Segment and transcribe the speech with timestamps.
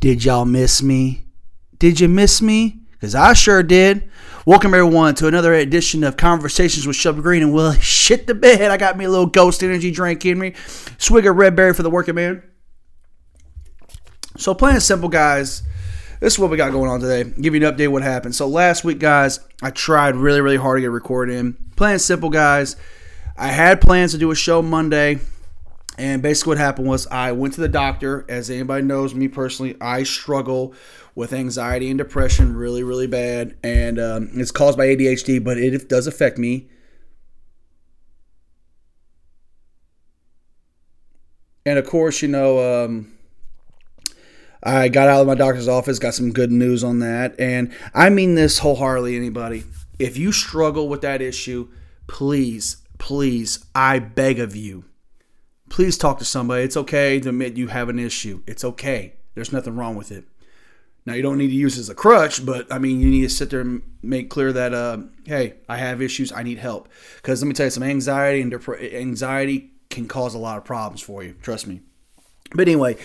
[0.00, 1.24] Did y'all miss me?
[1.78, 2.80] Did you miss me?
[2.92, 4.10] Because I sure did.
[4.46, 7.42] Welcome, everyone, to another edition of Conversations with Shelby Green.
[7.42, 8.70] And well, shit the bed.
[8.70, 10.54] I got me a little ghost energy drink in me.
[10.96, 12.42] Swig of red berry for the working man.
[14.38, 15.62] So, plain and simple, guys,
[16.20, 17.30] this is what we got going on today.
[17.38, 18.34] Give you an update what happened.
[18.34, 21.58] So, last week, guys, I tried really, really hard to get recorded in.
[21.76, 22.76] Plain and simple, guys,
[23.36, 25.18] I had plans to do a show Monday.
[26.00, 28.24] And basically, what happened was I went to the doctor.
[28.26, 30.72] As anybody knows, me personally, I struggle
[31.14, 33.54] with anxiety and depression really, really bad.
[33.62, 36.70] And um, it's caused by ADHD, but it does affect me.
[41.66, 43.12] And of course, you know, um,
[44.62, 47.38] I got out of my doctor's office, got some good news on that.
[47.38, 49.64] And I mean this wholeheartedly, anybody.
[49.98, 51.68] If you struggle with that issue,
[52.06, 54.86] please, please, I beg of you
[55.70, 56.64] please talk to somebody.
[56.64, 58.42] It's okay to admit you have an issue.
[58.46, 59.14] It's okay.
[59.34, 60.24] There's nothing wrong with it.
[61.06, 63.30] Now you don't need to use as a crutch, but I mean you need to
[63.30, 66.30] sit there and make clear that uh, hey, I have issues.
[66.30, 66.90] I need help.
[67.16, 70.64] Because let me tell you, some anxiety and dep- anxiety can cause a lot of
[70.64, 71.34] problems for you.
[71.40, 71.80] Trust me.
[72.54, 72.96] But anyway,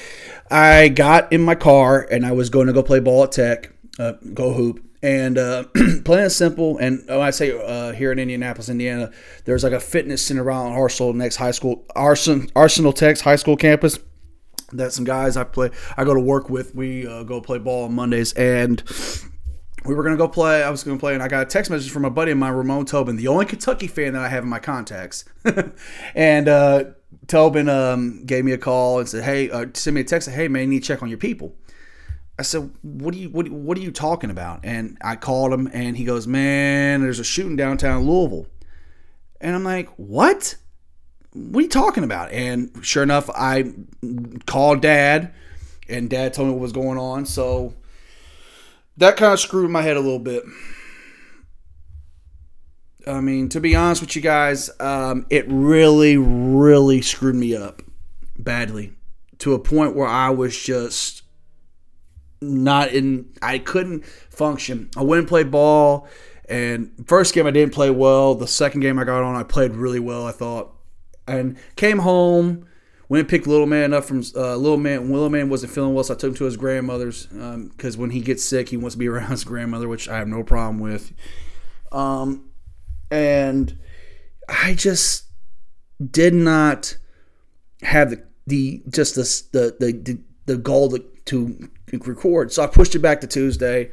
[0.49, 3.71] I got in my car and I was going to go play ball at Tech,
[3.99, 5.63] uh, go hoop, and uh,
[6.05, 6.77] plain simple.
[6.77, 9.11] And when I say uh, here in Indianapolis, Indiana,
[9.45, 13.57] there's like a fitness center around Arsenal next high school, Arsenal, Arsenal Tech's high school
[13.57, 13.99] campus.
[14.71, 16.73] That some guys I play, I go to work with.
[16.73, 18.81] We uh, go play ball on Mondays, and
[19.85, 20.63] we were gonna go play.
[20.63, 22.53] I was gonna play, and I got a text message from a buddy of mine,
[22.53, 25.23] Ramon Tobin, the only Kentucky fan that I have in my contacts.
[26.15, 26.85] and uh,
[27.27, 30.29] Tobin um, gave me a call and said, "Hey, uh, send me a text.
[30.29, 31.55] Hey, man, you need to check on your people."
[32.37, 35.69] I said, "What are you what, what are you talking about?" And I called him,
[35.73, 38.47] and he goes, "Man, there's a shooting downtown Louisville."
[39.39, 40.55] And I'm like, "What?
[41.33, 43.73] What are you talking about?" And sure enough, I
[44.45, 45.33] called Dad,
[45.87, 47.25] and Dad told me what was going on.
[47.25, 47.73] So
[48.97, 50.43] that kind of screwed my head a little bit.
[53.07, 57.81] I mean, to be honest with you guys, um, it really, really screwed me up
[58.37, 58.93] badly
[59.39, 61.21] to a point where I was just
[62.45, 64.89] not in I couldn't function.
[64.95, 66.07] I went and played ball
[66.47, 68.35] and first game I didn't play well.
[68.35, 70.73] The second game I got on I played really well, I thought.
[71.27, 72.67] And came home,
[73.09, 75.11] went and picked little man up from uh, little man.
[75.11, 78.11] Little man wasn't feeling well, so I took him to his grandmother's because um, when
[78.11, 80.79] he gets sick, he wants to be around his grandmother, which I have no problem
[80.79, 81.13] with.
[81.91, 82.49] Um,
[83.09, 83.77] and
[84.47, 85.25] I just
[86.11, 86.97] did not
[87.81, 92.51] have the, the just the the the, the goal to, to record.
[92.51, 93.91] So I pushed it back to Tuesday,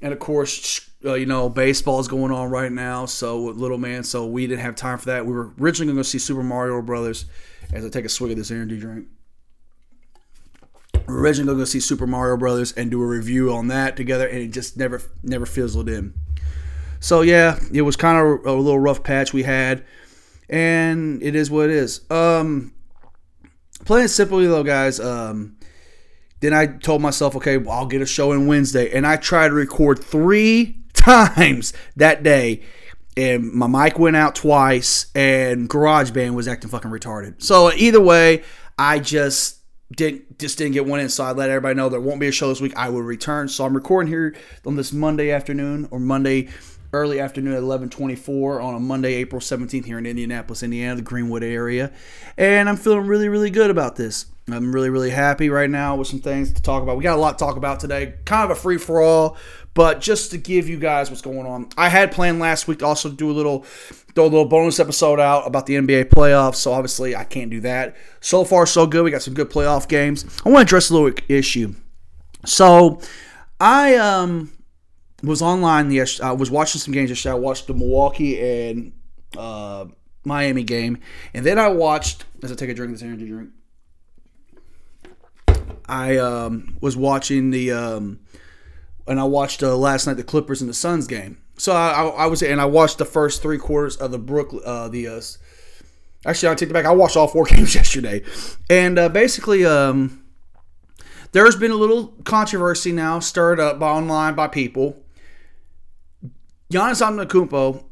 [0.00, 3.06] and of course, uh, you know, baseball is going on right now.
[3.06, 5.26] So little man, so we didn't have time for that.
[5.26, 7.26] We were originally going to see Super Mario Brothers.
[7.72, 9.06] As I take a swig of this energy drink,
[10.94, 13.96] we are originally going to see Super Mario Brothers and do a review on that
[13.96, 16.14] together, and it just never never fizzled in.
[17.00, 19.84] So yeah, it was kind of a little rough patch we had,
[20.48, 22.08] and it is what it is.
[22.10, 22.74] Um,
[23.84, 25.00] plain simply though, guys.
[25.00, 25.56] Um,
[26.42, 28.90] then I told myself, okay, well, I'll get a show in Wednesday.
[28.90, 32.62] And I tried to record three times that day.
[33.16, 37.42] And my mic went out twice, and GarageBand was acting fucking retarded.
[37.42, 38.42] So either way,
[38.78, 39.58] I just
[39.94, 41.10] didn't just didn't get one in.
[41.10, 42.72] So I let everybody know there won't be a show this week.
[42.74, 43.48] I will return.
[43.48, 44.34] So I'm recording here
[44.66, 46.48] on this Monday afternoon or Monday
[46.92, 51.42] early afternoon at 11:24 on a Monday, April 17th here in Indianapolis, Indiana, the Greenwood
[51.42, 51.90] area,
[52.36, 54.26] and I'm feeling really, really good about this.
[54.50, 56.96] I'm really, really happy right now with some things to talk about.
[56.96, 58.14] We got a lot to talk about today.
[58.24, 59.36] Kind of a free for all,
[59.72, 61.68] but just to give you guys what's going on.
[61.78, 63.64] I had planned last week to also do a little
[64.14, 66.56] throw a little bonus episode out about the NBA playoffs.
[66.56, 67.96] So obviously I can't do that.
[68.20, 69.04] So far, so good.
[69.04, 70.24] We got some good playoff games.
[70.44, 71.74] I want to address a little issue.
[72.44, 73.00] So
[73.60, 74.52] I um
[75.22, 77.32] was online the I was watching some games yesterday.
[77.32, 78.92] I watched the Milwaukee and
[79.36, 79.86] uh,
[80.24, 80.98] Miami game,
[81.34, 83.50] and then I watched as I take a drink of this energy drink.
[85.86, 88.20] I um, was watching the um,
[89.06, 91.38] and I watched uh, last night the Clippers and the Suns game.
[91.58, 94.62] So I, I, I was and I watched the first three quarters of the Brooklyn
[94.64, 95.20] uh, the uh,
[96.26, 96.84] actually I take it back.
[96.84, 98.22] I watched all four games yesterday,
[98.68, 100.24] and uh, basically um,
[101.32, 105.01] there's been a little controversy now stirred up by online by people.
[106.72, 107.84] Giannis Antetokounmpo,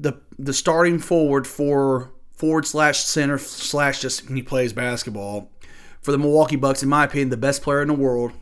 [0.00, 5.52] the the starting forward for forward slash center slash just he plays basketball
[6.00, 8.32] for the Milwaukee Bucks, in my opinion, the best player in the world.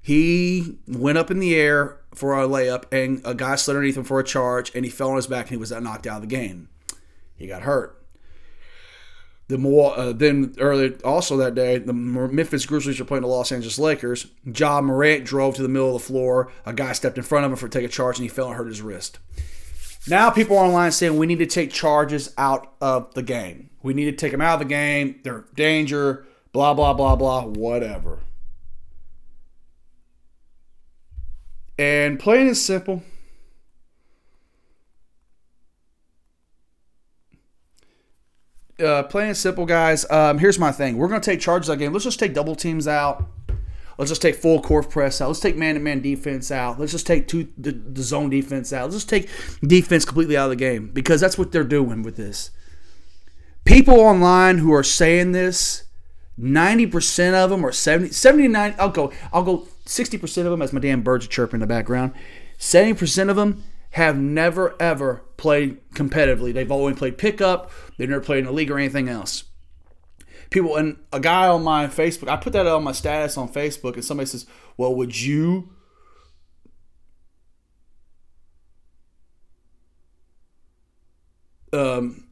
[0.00, 4.04] He went up in the air for a layup, and a guy slid underneath him
[4.04, 6.28] for a charge, and he fell on his back, and he was knocked out of
[6.28, 6.68] the game.
[7.34, 7.97] He got hurt.
[9.48, 13.50] The more uh, then earlier also that day, the Memphis Grizzlies were playing the Los
[13.50, 14.26] Angeles Lakers.
[14.44, 16.52] Ja Morant drove to the middle of the floor.
[16.66, 18.56] A guy stepped in front of him for take a charge, and he fell and
[18.56, 19.18] hurt his wrist.
[20.06, 23.70] Now people are online saying we need to take charges out of the game.
[23.82, 25.20] We need to take them out of the game.
[25.22, 26.26] They're danger.
[26.52, 27.44] Blah blah blah blah.
[27.44, 28.20] Whatever.
[31.78, 33.02] And plain and simple.
[38.80, 40.08] Uh, plain and simple, guys.
[40.10, 40.96] Um, here's my thing.
[40.96, 41.92] We're going to take charges of that game.
[41.92, 43.26] Let's just take double teams out.
[43.98, 45.26] Let's just take full court press out.
[45.26, 46.78] Let's take man-to-man defense out.
[46.78, 48.84] Let's just take two the, the zone defense out.
[48.84, 49.28] Let's just take
[49.60, 52.52] defense completely out of the game because that's what they're doing with this.
[53.64, 55.84] People online who are saying this,
[56.38, 60.80] 90% of them or 70, 79, I'll go, I'll go 60% of them as my
[60.80, 62.14] damn birds are chirping in the background.
[62.58, 66.52] 70% of them have never ever played competitively.
[66.52, 67.70] They've always played pickup.
[67.96, 69.44] They've never played in a league or anything else.
[70.50, 73.94] People and a guy on my Facebook, I put that on my status on Facebook,
[73.94, 74.46] and somebody says,
[74.76, 75.70] "Well, would you?"
[81.72, 82.27] Um,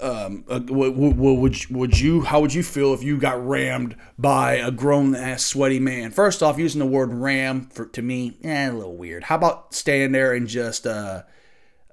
[0.00, 4.54] um, uh, would, would, would you how would you feel if you got rammed by
[4.54, 6.10] a grown ass sweaty man?
[6.10, 9.24] First off, using the word ram for to me, eh, a little weird.
[9.24, 11.22] How about staying there and just uh,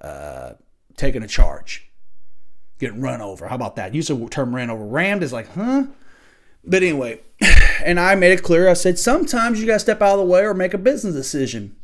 [0.00, 0.52] uh,
[0.96, 1.88] taking a charge,
[2.78, 3.48] getting run over?
[3.48, 3.94] How about that?
[3.94, 4.84] Use the term ran over.
[4.84, 5.84] Rammed is like, huh?
[6.62, 7.22] But anyway,
[7.84, 8.68] and I made it clear.
[8.68, 11.14] I said sometimes you got to step out of the way or make a business
[11.14, 11.76] decision.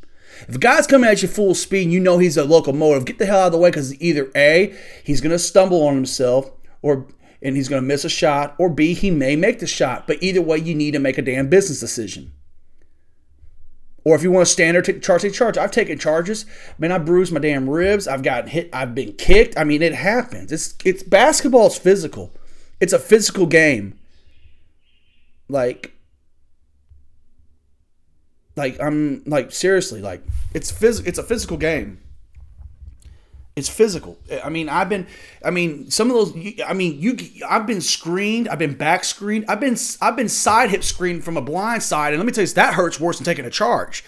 [0.48, 3.18] If a guy's coming at you full speed and you know he's a locomotive, get
[3.18, 6.50] the hell out of the way because either A, he's going to stumble on himself
[6.82, 7.06] or
[7.42, 10.06] and he's going to miss a shot, or B, he may make the shot.
[10.06, 12.32] But either way, you need to make a damn business decision.
[14.04, 15.58] Or if you want to stand there, take charge, take charge.
[15.58, 16.46] I've taken charges.
[16.78, 18.08] Man, I bruised my damn ribs.
[18.08, 18.70] I've gotten hit.
[18.72, 19.58] I've been kicked.
[19.58, 20.52] I mean, it happens.
[20.52, 21.68] It's it's basketball.
[21.68, 22.32] Physical.
[22.80, 23.98] It's a physical game.
[25.48, 25.94] Like
[28.56, 30.22] like I'm like seriously, like
[30.54, 32.00] it's phys- it's a physical game.
[33.56, 34.16] It's physical.
[34.42, 35.06] I mean, I've been,
[35.44, 36.62] I mean, some of those.
[36.66, 37.16] I mean, you.
[37.46, 38.48] I've been screened.
[38.48, 39.44] I've been back screened.
[39.48, 42.44] I've been, I've been side hip screened from a blind side, and let me tell
[42.44, 44.04] you, that hurts worse than taking a charge.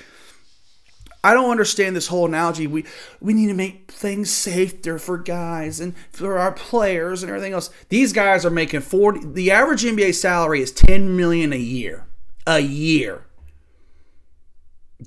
[1.25, 2.67] I don't understand this whole analogy.
[2.67, 2.85] We
[3.21, 7.71] we need to make things safer for guys and for our players and everything else.
[7.91, 9.21] These guys are making forty.
[9.25, 12.07] The average NBA salary is ten million a year.
[12.47, 13.25] A year.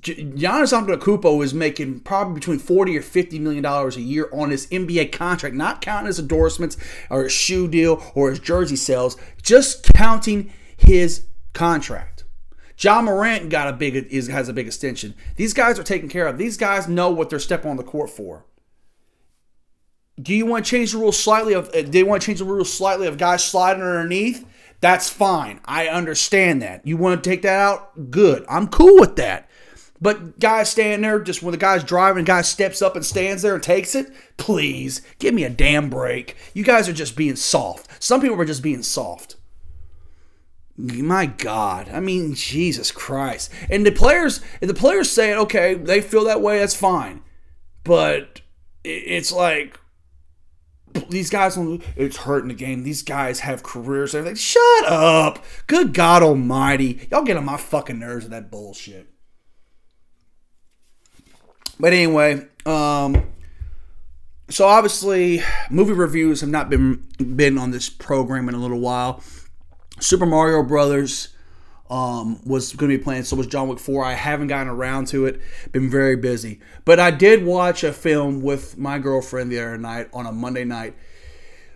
[0.00, 4.66] Giannis Antetokounmpo is making probably between forty or fifty million dollars a year on his
[4.66, 6.76] NBA contract, not counting his endorsements
[7.08, 12.24] or his shoe deal or his jersey sales, just counting his contract.
[12.76, 15.14] John Morant got a big is, has a big extension.
[15.36, 16.36] These guys are taken care of.
[16.36, 18.44] These guys know what they're stepping on the court for.
[20.20, 21.54] Do you want to change the rules slightly?
[21.54, 24.46] Of uh, they want to change the rules slightly of guys sliding underneath?
[24.80, 25.60] That's fine.
[25.64, 26.86] I understand that.
[26.86, 28.10] You want to take that out?
[28.10, 28.44] Good.
[28.48, 29.45] I'm cool with that.
[30.06, 33.54] But guys standing there, just when the guy's driving, guy steps up and stands there
[33.54, 36.36] and takes it, please give me a damn break.
[36.54, 38.00] You guys are just being soft.
[38.00, 39.34] Some people are just being soft.
[40.76, 43.50] My God, I mean, Jesus Christ.
[43.68, 47.24] And the players, if the players say it, okay, they feel that way, that's fine.
[47.82, 48.42] But
[48.84, 49.76] it's like
[51.08, 51.58] these guys,
[51.96, 52.84] it's hurting the game.
[52.84, 54.14] These guys have careers.
[54.14, 55.44] Like, shut up.
[55.66, 59.08] Good God Almighty, y'all get on my fucking nerves with that bullshit.
[61.78, 63.26] But anyway, um,
[64.48, 67.06] so obviously movie reviews have not been
[67.36, 69.22] been on this program in a little while.
[70.00, 71.28] Super Mario Brothers
[71.88, 74.04] um, was going to be playing, so was John Wick 4.
[74.04, 75.40] I haven't gotten around to it,
[75.72, 76.60] been very busy.
[76.84, 80.64] But I did watch a film with my girlfriend the other night on a Monday
[80.64, 80.96] night.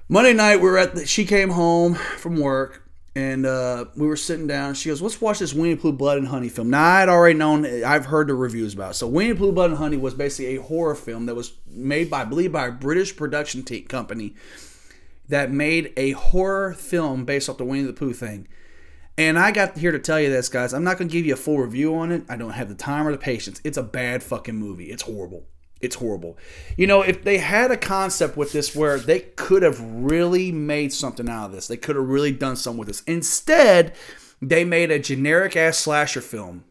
[0.08, 4.16] Monday night, we were at the, she came home from work and uh, we were
[4.16, 4.74] sitting down.
[4.74, 7.38] She goes, "Let's watch this Winnie the Pooh Blood and Honey film." Now I'd already
[7.38, 8.92] known, I've heard the reviews about.
[8.92, 8.94] It.
[8.94, 12.22] So Winnie Pooh Blood and Honey was basically a horror film that was made by,
[12.22, 14.34] I believe, by a British production t- company
[15.28, 18.48] that made a horror film based off the Winnie the Pooh thing.
[19.18, 20.72] And I got here to tell you this, guys.
[20.72, 22.24] I'm not going to give you a full review on it.
[22.28, 23.60] I don't have the time or the patience.
[23.64, 24.90] It's a bad fucking movie.
[24.90, 25.44] It's horrible.
[25.80, 26.36] It's horrible.
[26.76, 30.92] You know, if they had a concept with this where they could have really made
[30.92, 33.02] something out of this, they could have really done something with this.
[33.06, 33.94] Instead,
[34.42, 36.64] they made a generic ass slasher film.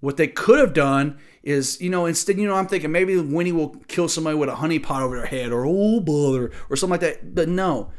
[0.00, 3.52] What they could have done is, you know, instead, you know, I'm thinking maybe Winnie
[3.52, 6.92] will kill somebody with a honey pot over their head or oh bother or something
[6.92, 7.34] like that.
[7.34, 7.90] But no.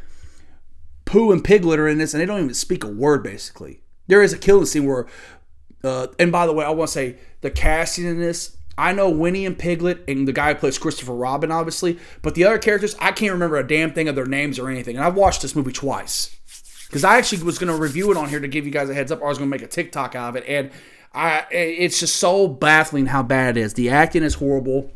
[1.06, 3.82] Pooh and Piglet are in this and they don't even speak a word basically.
[4.08, 5.08] There is a killing scene where
[5.84, 9.10] uh, and by the way, I want to say the casting in this I know
[9.10, 12.96] Winnie and Piglet and the guy who plays Christopher Robin, obviously, but the other characters,
[13.00, 14.98] I can't remember a damn thing of their names or anything.
[14.98, 16.36] And I've watched this movie twice
[16.88, 18.94] because I actually was going to review it on here to give you guys a
[18.94, 20.72] heads up, I was going to make a TikTok out of it, and
[21.13, 23.74] I it's just so baffling how bad it is.
[23.74, 24.91] The acting is horrible.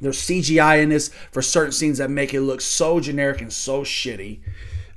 [0.00, 3.82] There's CGI in this for certain scenes that make it look so generic and so
[3.82, 4.40] shitty.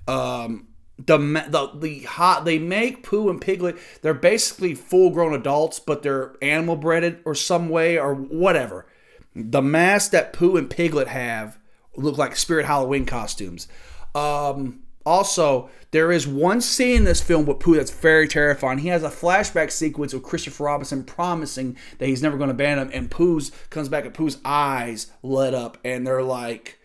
[0.07, 0.67] Um,
[0.97, 3.77] the the the hot they make Pooh and Piglet.
[4.01, 8.87] They're basically full grown adults, but they're animal bred or some way or whatever.
[9.35, 11.57] The mask that Pooh and Piglet have
[11.97, 13.67] look like Spirit Halloween costumes.
[14.13, 18.79] Um, also, there is one scene in this film with Pooh that's very terrifying.
[18.79, 22.87] He has a flashback sequence with Christopher Robinson promising that he's never going to abandon
[22.87, 26.79] him, and Pooh's comes back and Pooh's eyes lit up, and they're like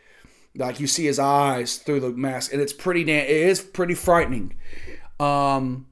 [0.57, 3.25] like you see his eyes through the mask, and it's pretty damn.
[3.25, 4.55] It is pretty frightening.
[5.19, 5.87] Um,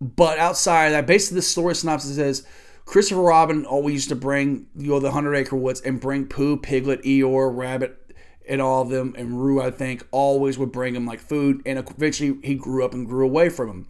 [0.00, 2.46] but outside that, basically the story synopsis says
[2.84, 6.56] Christopher Robin always used to bring you know the Hundred Acre Woods and bring Pooh,
[6.56, 7.98] Piglet, Eeyore, Rabbit,
[8.48, 11.78] and all of them, and Roo I think always would bring him like food, and
[11.78, 13.88] eventually he grew up and grew away from him.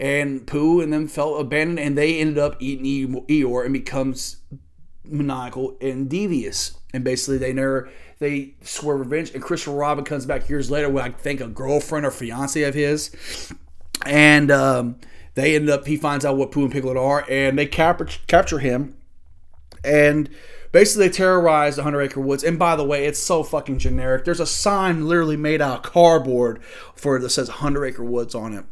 [0.00, 4.38] And Pooh and them felt abandoned, and they ended up eating Eeyore and becomes
[5.04, 6.76] maniacal and devious.
[6.92, 7.88] And basically, they never
[8.22, 9.32] they swear revenge.
[9.34, 12.74] And Christopher Robin comes back years later with I think a girlfriend or fiance of
[12.74, 13.10] his,
[14.06, 14.96] and um,
[15.34, 15.86] they end up.
[15.86, 18.96] He finds out what Pooh and Piglet are, and they capture capture him,
[19.84, 20.30] and
[20.70, 22.44] basically they terrorize the Hundred Acre Woods.
[22.44, 24.24] And by the way, it's so fucking generic.
[24.24, 26.62] There's a sign literally made out of cardboard
[26.94, 28.64] for that says Hundred Acre Woods on it.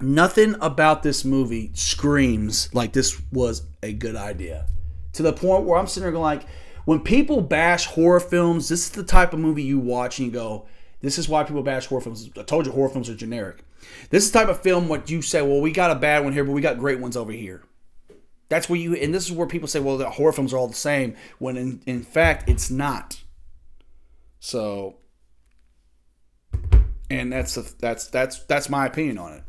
[0.00, 4.66] Nothing about this movie screams like this was a good idea.
[5.12, 6.46] To the point where I'm sitting there going like
[6.84, 10.32] when people bash horror films, this is the type of movie you watch and you
[10.32, 10.66] go,
[11.00, 12.28] this is why people bash horror films.
[12.36, 13.64] I told you horror films are generic.
[14.10, 16.32] This is the type of film what you say, well, we got a bad one
[16.32, 17.62] here, but we got great ones over here.
[18.48, 20.68] That's where you, and this is where people say, well, the horror films are all
[20.68, 23.22] the same, when in, in fact, it's not.
[24.40, 24.96] So,
[27.08, 29.44] and that's the, that's that's that's my opinion on it.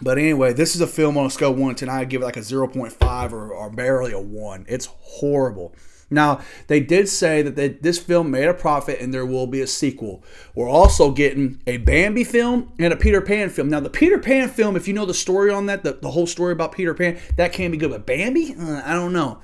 [0.00, 1.94] But anyway, this is a film on a scale of 1 to 10.
[1.94, 4.66] I give it like a 0.5 or, or barely a 1.
[4.68, 5.74] It's horrible.
[6.08, 9.60] Now, they did say that they, this film made a profit and there will be
[9.60, 10.22] a sequel.
[10.54, 13.68] We're also getting a Bambi film and a Peter Pan film.
[13.68, 16.26] Now, the Peter Pan film, if you know the story on that, the, the whole
[16.26, 17.90] story about Peter Pan, that can be good.
[17.90, 18.54] But Bambi?
[18.54, 19.40] Uh, I don't know.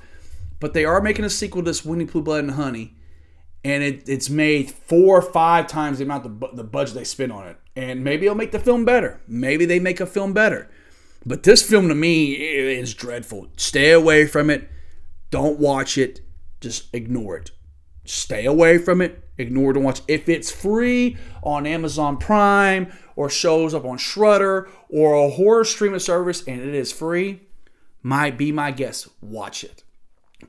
[0.59, 2.95] But they are making a sequel to this Winnie Pooh Blood and Honey.
[3.63, 7.31] And it, it's made four or five times the amount of the budget they spent
[7.31, 9.19] on it and maybe it'll make the film better.
[9.27, 10.69] Maybe they make a film better.
[11.25, 13.47] But this film to me is dreadful.
[13.57, 14.69] Stay away from it.
[15.31, 16.21] Don't watch it.
[16.61, 17.51] Just ignore it.
[18.05, 19.23] Stay away from it.
[19.37, 20.01] Ignore it and watch.
[20.07, 25.99] If it's free on Amazon Prime or shows up on Shudder or a horror streaming
[25.99, 27.41] service and it is free,
[28.03, 29.09] might be my guess.
[29.21, 29.82] Watch it.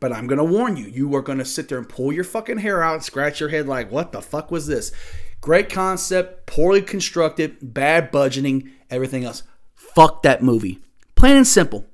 [0.04, 2.24] But I'm going to warn you, you are going to sit there and pull your
[2.24, 4.92] fucking hair out and scratch your head like, what the fuck was this?
[5.40, 9.44] Great concept, poorly constructed, bad budgeting, everything else.
[9.72, 10.80] Fuck that movie.
[11.14, 11.86] Plain and simple.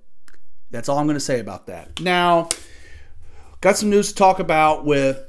[0.72, 2.00] That's all I'm going to say about that.
[2.00, 2.48] Now,
[3.60, 5.22] got some news to talk about with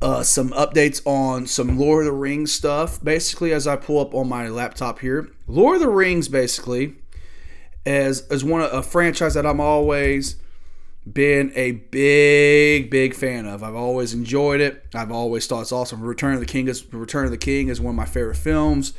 [0.00, 3.02] uh, some updates on some Lord of the Rings stuff.
[3.02, 6.94] Basically, as I pull up on my laptop here, Lord of the Rings basically
[7.86, 10.36] is is one of a franchise that I'm always
[11.12, 13.62] been a big, big fan of.
[13.62, 14.84] I've always enjoyed it.
[14.94, 16.02] I've always thought it's awesome.
[16.02, 18.92] Return of the King is Return of the King is one of my favorite films.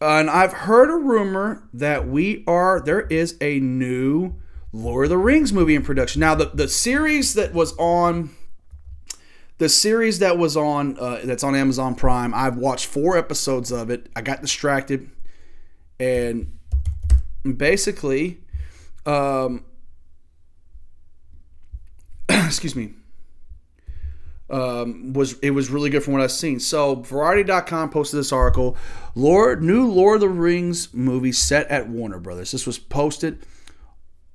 [0.00, 4.34] Uh, and I've heard a rumor that we are there is a new
[4.72, 6.20] Lord of the Rings movie in production.
[6.20, 8.30] Now the the series that was on
[9.58, 12.34] the series that was on uh, that's on Amazon Prime.
[12.34, 14.08] I've watched four episodes of it.
[14.16, 15.10] I got distracted,
[16.00, 16.58] and
[17.52, 18.40] basically,
[19.06, 19.64] um,
[22.28, 22.94] excuse me,
[24.50, 26.60] um, was it was really good from what I've seen.
[26.60, 28.76] So Variety.com posted this article:
[29.14, 32.52] Lord, new Lord of the Rings movie set at Warner Brothers.
[32.52, 33.44] This was posted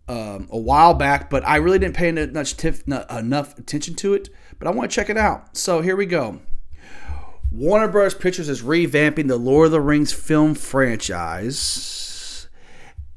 [0.07, 4.29] um, a while back, but I really didn't pay enough, enough attention to it.
[4.57, 5.55] But I want to check it out.
[5.55, 6.41] So here we go.
[7.51, 8.13] Warner Bros.
[8.13, 11.98] Pictures is revamping the Lord of the Rings film franchise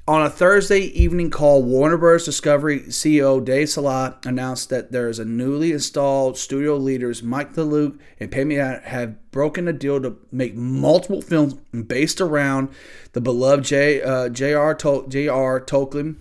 [0.09, 2.25] on a Thursday evening call, Warner Bros.
[2.25, 7.99] Discovery CEO Dave Saleh announced that there is a newly installed studio leaders Mike DeLuca
[8.18, 12.71] and Pammy have broken a deal to make multiple films based around
[13.12, 14.75] the beloved J, uh, J.R.
[14.75, 15.04] Tol-.
[15.04, 16.16] Tolkien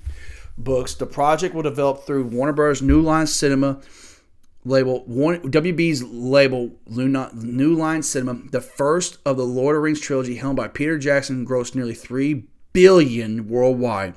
[0.58, 0.94] books.
[0.94, 2.82] The project will develop through Warner Bros.
[2.82, 3.82] New Line Cinema
[4.64, 8.42] label WB's label New Line Cinema.
[8.52, 11.96] The first of the Lord of the Rings trilogy, helmed by Peter Jackson, grossed nearly
[11.96, 14.16] three billion worldwide.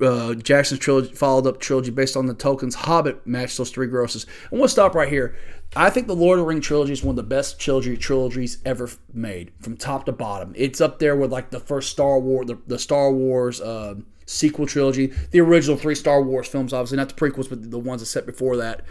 [0.00, 4.26] uh, Jackson's trilogy, followed up trilogy based on the Tolkien's Hobbit matched those three grosses.
[4.50, 5.36] And we'll stop right here.
[5.76, 8.58] I think the Lord of the Ring trilogy is one of the best trilogy trilogies
[8.64, 10.52] ever made, from top to bottom.
[10.56, 13.94] It's up there with like the first Star Wars, the, the Star Wars uh,
[14.26, 18.02] sequel trilogy, the original three Star Wars films, obviously not the prequels, but the ones
[18.02, 18.82] that set before that,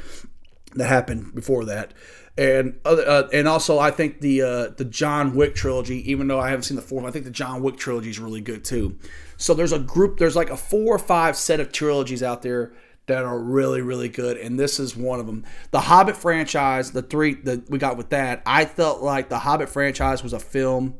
[0.75, 1.93] that happened before that
[2.39, 6.39] and other, uh, and also I think the uh, the John Wick trilogy, even though
[6.39, 8.97] I haven't seen the fourth, I think the John Wick trilogy is really good too.
[9.35, 12.71] So there's a group, there's like a four or five set of trilogies out there
[13.07, 15.43] that are really really good, and this is one of them.
[15.71, 19.67] The Hobbit franchise, the three that we got with that, I felt like the Hobbit
[19.67, 20.95] franchise was a film,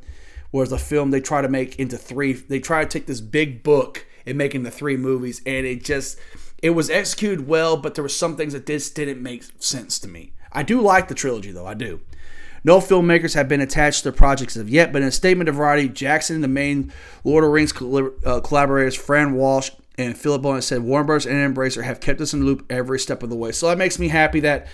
[0.52, 2.34] was a film they try to make into three.
[2.34, 6.20] They try to take this big book and make into three movies, and it just
[6.62, 10.10] it was executed well, but there were some things that just didn't make sense to
[10.10, 10.34] me.
[10.52, 11.68] I do like the trilogy, though.
[11.68, 12.02] I do.
[12.64, 15.48] No filmmakers have been attached to the projects as of yet, but in a statement
[15.48, 16.92] to Variety, Jackson the main
[17.24, 17.74] Lord of the Rings
[18.26, 21.26] uh, collaborators, Fran Walsh and Philip Bowen, said Warner Bros.
[21.26, 23.52] and Embracer have kept us in the loop every step of the way.
[23.52, 24.68] So that makes me happy that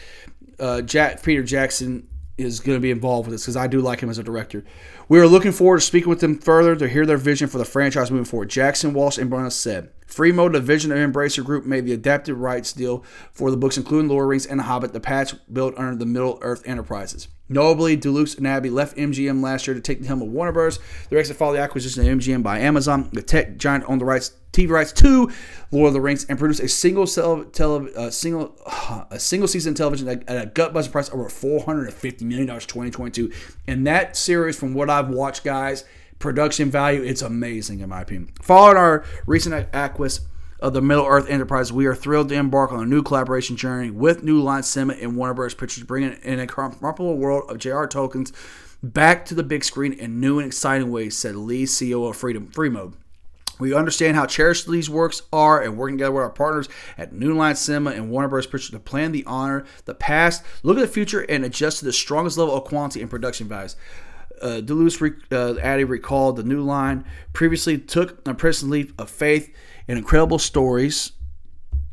[0.59, 4.01] uh, Jack, Peter Jackson is going to be involved with this because I do like
[4.01, 4.63] him as a director.
[5.07, 7.65] We are looking forward to speaking with them further to hear their vision for the
[7.65, 8.49] franchise moving forward.
[8.49, 9.91] Jackson, Walsh, and Bowen said.
[10.05, 14.09] Freemode, the Vision of Embracer Group, made the adapted rights deal for the books, including
[14.09, 17.27] Lord of Rings and Hobbit, the patch built under the Middle Earth Enterprises.
[17.47, 20.79] Notably, DeLuca and Abdy left MGM last year to take the helm of Warner Bros.
[21.09, 23.09] The exit followed the acquisition of MGM by Amazon.
[23.13, 25.31] The tech giant owned the rights, TV rights to
[25.71, 28.55] Lord of the Rings, and produced a single tele, uh, single
[29.11, 33.31] a single season television at, a gut busting price over 450 million dollars 2022.
[33.67, 35.85] And that series, from what I've watched, guys
[36.17, 38.31] production value, it's amazing in my opinion.
[38.41, 42.81] Following our recent acquisition of the Middle Earth Enterprise, we are thrilled to embark on
[42.81, 45.53] a new collaboration journey with New Line Cinema and Warner Bros.
[45.53, 47.87] Pictures, bringing in a comparable world of J.R.
[47.87, 48.31] Tolkien's
[48.81, 52.47] back to the big screen in new and exciting ways, said Lee, CEO of Freedom
[52.47, 52.93] Free Mode.
[53.57, 57.33] We understand how cherished these works are and working together with our partners at New
[57.33, 58.45] Line Cinema and Warner Bros.
[58.45, 61.93] Pictures to plan the honor, the past, look at the future, and adjust to the
[61.93, 63.75] strongest level of quality and production values
[64.41, 69.53] uh, Duluth uh, Addy recalled the new line previously took a personal leap of faith
[69.87, 71.11] in incredible stories.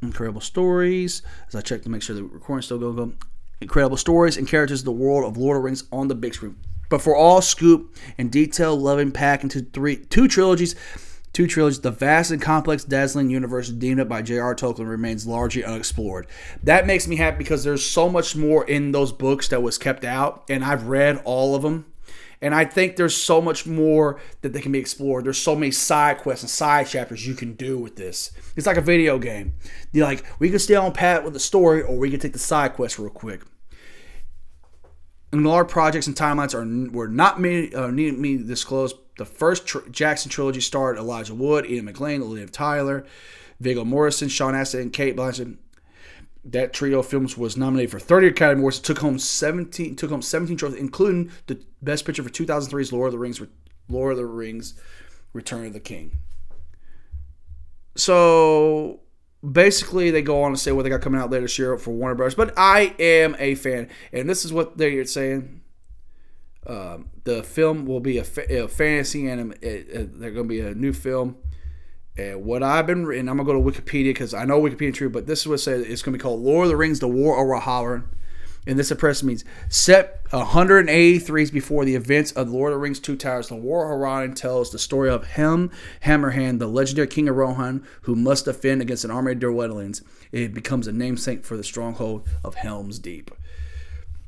[0.03, 1.23] Incredible stories.
[1.49, 2.97] As I check to make sure the recording's still going.
[2.97, 3.13] Go.
[3.61, 6.35] Incredible stories and characters of the world of Lord of the Rings on the big
[6.35, 6.57] screen.
[6.89, 10.75] But for all scoop and detail, loving pack into three two trilogies,
[11.33, 14.55] two trilogies, the vast and complex, dazzling universe deemed up by J.R.
[14.55, 16.27] Tolkien remains largely unexplored.
[16.63, 20.05] That makes me happy because there's so much more in those books that was kept
[20.05, 21.92] out, and I've read all of them.
[22.43, 25.25] And I think there's so much more that they can be explored.
[25.25, 28.33] There's so many side quests and side chapters you can do with this.
[28.57, 29.55] It's like a video game.
[29.93, 32.41] You're like, we can stay on pat with the story, or we can take the
[32.41, 33.43] side quest real quick.
[35.33, 38.97] And our projects and timelines are were not uh, needed me disclosed.
[39.19, 43.07] The first tr- Jackson trilogy starred Elijah Wood, Ian McKellen, Liv Tyler,
[43.61, 45.57] Viggo Mortensen, Sean Astin, and Cate Blanchett
[46.45, 48.81] that trio of films was nominated for 30 Academy Awards.
[48.81, 49.97] Took home 17.
[49.97, 53.41] Took home 17 trophies, including the Best Picture for 2003's Lord of the Rings.
[53.89, 54.75] Lord of the Rings,
[55.33, 56.19] Return of the King.
[57.95, 59.01] So
[59.49, 61.91] basically, they go on to say what they got coming out later this year for
[61.91, 62.35] Warner Bros.
[62.35, 65.61] But I am a fan, and this is what they're saying.
[66.67, 70.75] Um, the film will be a, fa- a fantasy, and they're going to be a
[70.75, 71.37] new film
[72.17, 75.11] and what I've been, reading, I'm gonna go to Wikipedia because I know Wikipedia true,
[75.11, 77.09] but this is what it says it's gonna be called Lord of the Rings: The
[77.09, 78.05] War of Rohirrim.
[78.65, 83.17] And this impress means set 183 before the events of Lord of the Rings Two
[83.17, 83.49] Towers.
[83.49, 85.71] The War of Rohirrim tells the story of Helm
[86.05, 90.03] Hammerhand, the legendary king of Rohan, who must defend against an army of Dunlendings.
[90.31, 93.33] It becomes a namesake for the stronghold of Helm's Deep.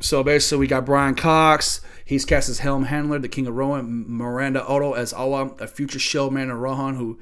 [0.00, 1.80] So basically, we got Brian Cox.
[2.04, 4.04] He's cast as Helm Handler, the king of Rohan.
[4.08, 7.20] Miranda Otto as Awa, a future showman of Rohan who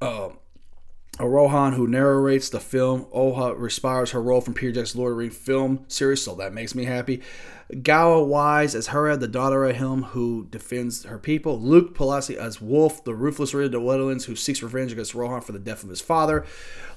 [0.00, 0.30] uh,
[1.18, 3.06] Rohan, who narrates the film.
[3.14, 6.52] Oha respires her role from Peter Jackson's Lord of the Rings film series, so that
[6.52, 7.22] makes me happy.
[7.82, 11.58] Gaia Wise as Hera, the daughter of him who defends her people.
[11.58, 15.40] Luke Pelosi as Wolf, the ruthless rid of the Wetlands who seeks revenge against Rohan
[15.40, 16.44] for the death of his father.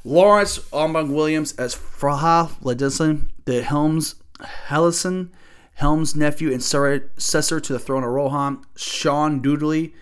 [0.03, 4.15] Lawrence Aumbang Williams as Fraha Ledison, the Helms
[4.67, 5.31] Hellison,
[5.75, 8.63] Helm's nephew and successor to the throne of Rohan.
[8.75, 9.93] Shaun Dooley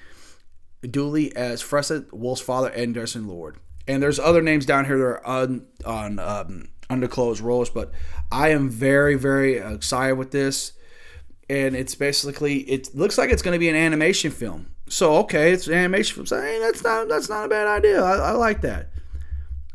[0.81, 3.57] Dooley as Fresset, Wolf's father, and Darcy Lord.
[3.87, 7.91] And there's other names down here that are on, on um, underclosed roles, but
[8.31, 10.73] I am very, very excited with this.
[11.49, 14.67] And it's basically, it looks like it's going to be an animation film.
[14.89, 16.25] So okay, it's an animation film.
[16.25, 18.01] So hey, that's not that's not a bad idea.
[18.01, 18.89] I, I like that.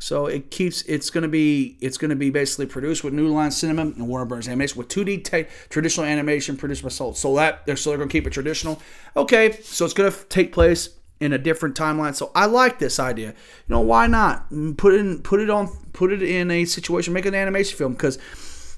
[0.03, 3.29] So it keeps it's going to be it's going to be basically produced with New
[3.29, 4.49] Line Cinema and Warner Bros.
[4.49, 7.15] Animation with 2D t- traditional animation produced by Soul.
[7.15, 8.83] So that they're still going to keep it traditional.
[9.17, 10.89] Okay, so it's going to take place
[11.21, 12.17] in a different timeline.
[12.17, 13.29] So I like this idea.
[13.29, 13.35] You
[13.69, 17.27] know, why not put it in, put it on, put it in a situation, make
[17.27, 18.19] an animation film because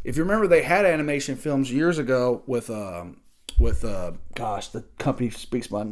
[0.05, 3.23] if you remember, they had animation films years ago with um,
[3.59, 5.87] with uh, gosh, the company speaks my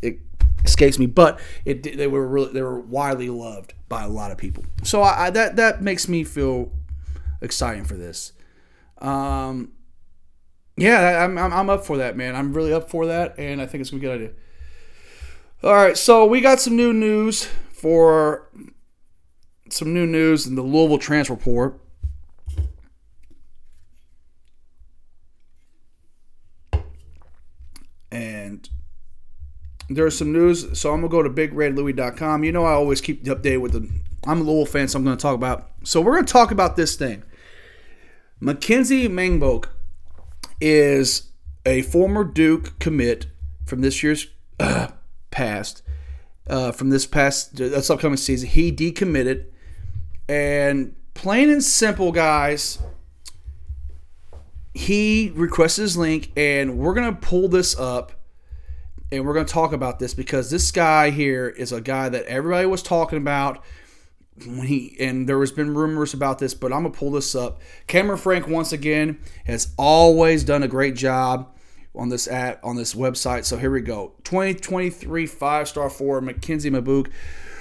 [0.00, 0.33] it
[0.64, 4.38] escapes me, but it they were really they were widely loved by a lot of
[4.38, 4.64] people.
[4.82, 6.72] So I, I that that makes me feel
[7.40, 8.32] exciting for this.
[8.98, 9.72] Um,
[10.76, 12.34] yeah, I'm, I'm, I'm up for that, man.
[12.34, 14.34] I'm really up for that, and I think it's gonna be a good idea.
[15.62, 18.48] All right, so we got some new news for
[19.70, 21.80] some new news in the Louisville transfer report.
[28.10, 28.68] And
[29.88, 30.78] there's some news.
[30.78, 32.44] So I'm gonna go to BigRedLouis.com.
[32.44, 33.88] You know I always keep the update with the.
[34.26, 35.70] I'm a Louisville fan, so I'm gonna talk about.
[35.82, 37.22] So we're gonna talk about this thing.
[38.40, 39.68] Mackenzie Mangok
[40.60, 41.30] is
[41.66, 43.26] a former Duke commit
[43.64, 44.26] from this year's
[44.60, 44.88] uh,
[45.30, 45.82] past,
[46.48, 48.48] uh, from this past this upcoming season.
[48.48, 49.46] He decommitted,
[50.28, 52.78] and plain and simple, guys.
[54.76, 58.23] He requested his link, and we're gonna pull this up
[59.14, 62.24] and we're going to talk about this because this guy here is a guy that
[62.26, 63.64] everybody was talking about
[64.46, 67.60] when he and there has been rumors about this, but I'm gonna pull this up.
[67.86, 71.54] Cameron Frank once again has always done a great job
[71.94, 73.44] on this at on this website.
[73.44, 74.14] So here we go.
[74.24, 77.10] 2023 five star four Mackenzie Mabuk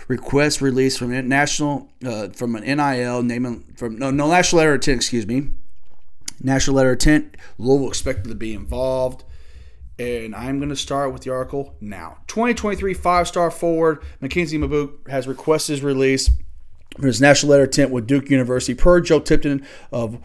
[0.08, 4.76] request release from national uh, from an NIL naming from no no national letter of
[4.76, 5.52] intent excuse me
[6.42, 7.38] national letter of intent.
[7.60, 9.24] Louisville expected to be involved
[10.00, 12.18] and I'm going to start with the article now.
[12.28, 16.32] 2023 five star forward Mackenzie Mabuk has requested his release
[17.00, 20.20] for his national letter tent with Duke University per Joe Tipton of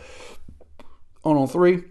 [1.24, 1.84] on on three.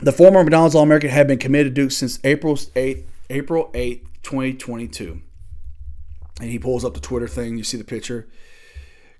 [0.00, 4.02] The former McDonald's All American had been committed to Duke since April 8th, April 8th,
[4.22, 5.20] 2022.
[6.40, 7.56] And he pulls up the Twitter thing.
[7.56, 8.28] You see the picture.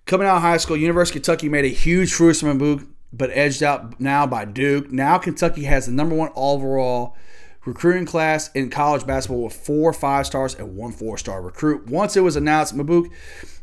[0.05, 3.31] Coming out of high school, University of Kentucky made a huge fruit from Mabuk, but
[3.33, 4.91] edged out now by Duke.
[4.91, 7.17] Now Kentucky has the number one overall
[7.65, 11.87] recruiting class in college basketball with four five stars and one four star recruit.
[11.87, 13.11] Once it was announced, Mabuk,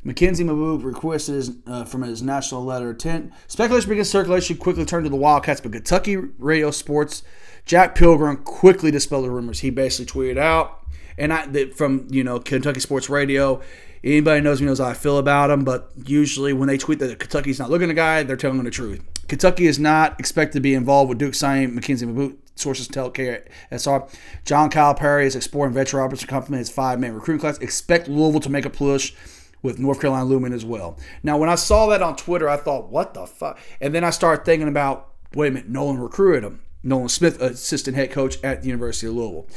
[0.03, 3.31] Mackenzie Mabuk requested uh, from his national letter of intent.
[3.47, 7.23] Speculation began circulation quickly turned to the Wildcats, but Kentucky Radio Sports,
[7.65, 9.59] Jack Pilgrim quickly dispelled the rumors.
[9.59, 10.85] He basically tweeted out,
[11.17, 13.61] and I from you know Kentucky Sports Radio.
[14.03, 17.19] Anybody knows me knows how I feel about him, but usually when they tweet that
[17.19, 18.99] Kentucky's not looking at the guy, they're telling the truth.
[19.27, 24.09] Kentucky is not expected to be involved with Duke signing Mackenzie Mabuk sources tell KSR.
[24.45, 27.57] John Calipari is exploring veteran Robertson complement his five-man recruiting class.
[27.57, 29.13] Expect Louisville to make a push
[29.61, 30.97] with North Carolina looming as well.
[31.23, 33.59] Now, when I saw that on Twitter, I thought, what the fuck?
[33.79, 36.61] And then I started thinking about, wait a minute, Nolan recruited him.
[36.83, 39.47] Nolan Smith, assistant head coach at the University of Louisville.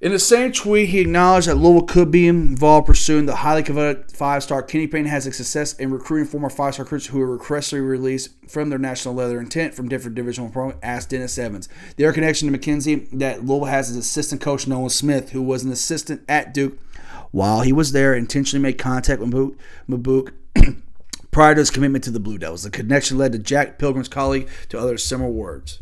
[0.00, 4.10] In the same tweet, he acknowledged that Louisville could be involved pursuing the highly coveted
[4.10, 4.62] five-star.
[4.62, 8.70] Kenny Payne has a success in recruiting former five-star recruits who were requested released from
[8.70, 10.80] their national leather intent from different divisional programs.
[10.82, 11.68] Asked Dennis Evans.
[11.96, 15.72] Their connection to McKenzie that Louisville has his assistant coach Nolan Smith, who was an
[15.72, 16.78] assistant at Duke
[17.30, 18.14] while he was there.
[18.14, 19.56] Intentionally made contact with
[19.88, 20.32] Mabuk.
[21.30, 22.62] prior to his commitment to the Blue Devils.
[22.62, 25.80] The connection led to Jack Pilgrim's colleague to other similar words.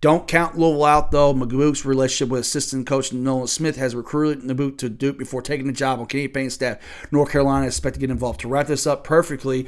[0.00, 1.32] Don't count Louisville out, though.
[1.32, 5.72] Mabuk's relationship with assistant coach Nolan Smith has recruited Mabuk to Duke before taking the
[5.72, 6.78] job on Kenny Payne's staff.
[7.10, 8.40] North Carolina is expected to get involved.
[8.40, 9.66] To wrap this up perfectly,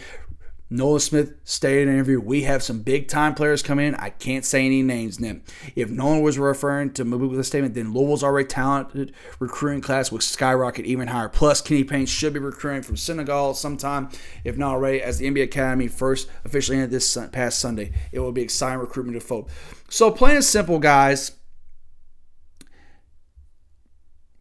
[0.71, 3.95] Nolan Smith stated in an interview, we have some big time players come in.
[3.95, 5.37] I can't say any names now.
[5.75, 10.13] If Nolan was referring to Mabuk with a statement, then Louisville's already talented recruiting class
[10.13, 11.31] will skyrocket even higher.
[11.31, 14.11] Plus, Kenny Payne should be recruiting from Senegal sometime,
[14.45, 17.91] if not already, as the NBA Academy first officially ended this past Sunday.
[18.13, 19.49] It will be exciting recruitment to folk.
[19.91, 21.33] So, plain and simple, guys.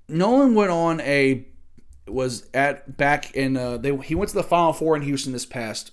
[0.10, 1.46] Nolan went on a
[2.08, 5.46] was at back in uh, they he went to the Final Four in Houston this
[5.46, 5.92] past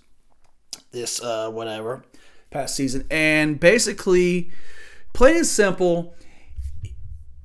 [0.92, 2.04] this uh, whatever
[2.50, 4.52] past season, and basically,
[5.12, 6.14] plain and simple,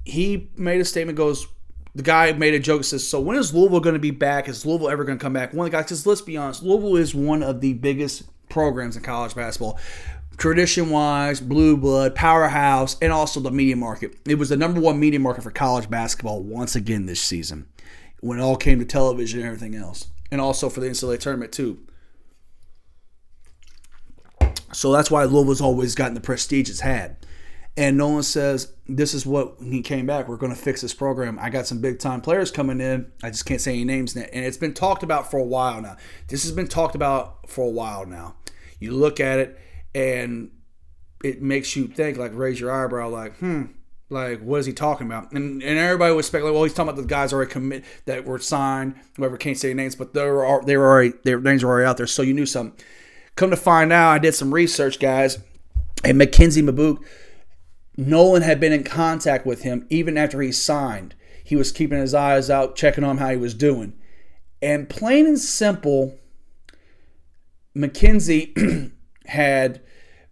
[0.06, 1.18] he made a statement.
[1.18, 1.48] Goes,
[1.96, 2.84] the guy made a joke.
[2.84, 4.48] Says, "So when is Louisville going to be back?
[4.48, 6.62] Is Louisville ever going to come back?" One of the guys says, "Let's be honest,
[6.62, 9.80] Louisville is one of the biggest programs in college basketball."
[10.40, 14.16] Tradition wise, blue blood, powerhouse, and also the media market.
[14.26, 17.68] It was the number one media market for college basketball once again this season
[18.22, 20.08] when it all came to television and everything else.
[20.32, 21.86] And also for the NCAA tournament, too.
[24.72, 27.18] So that's why Louisville's always gotten the prestige it's had.
[27.76, 30.30] And Nolan says, This is what he came back.
[30.30, 31.38] We're going to fix this program.
[31.42, 33.12] I got some big time players coming in.
[33.22, 34.16] I just can't say any names.
[34.16, 35.98] And it's been talked about for a while now.
[36.30, 38.36] This has been talked about for a while now.
[38.80, 39.60] You look at it
[39.96, 40.52] and
[41.24, 43.64] it makes you think, like, raise your eyebrow, like, hmm,
[44.10, 45.32] Like, what is he talking about?
[45.34, 46.56] And and everybody was speculating.
[46.56, 48.96] Well, he's talking about the guys already commit that were signed.
[49.18, 51.98] Whoever can't say names, but they were they were already their names were already out
[51.98, 52.84] there, so you knew something.
[53.36, 55.38] Come to find out, I did some research, guys,
[56.04, 57.04] and Mackenzie Mabuk,
[57.98, 61.14] Nolan had been in contact with him even after he signed.
[61.44, 63.94] He was keeping his eyes out, checking on how he was doing,
[64.62, 66.18] and plain and simple,
[67.74, 68.54] Mackenzie
[69.30, 69.82] had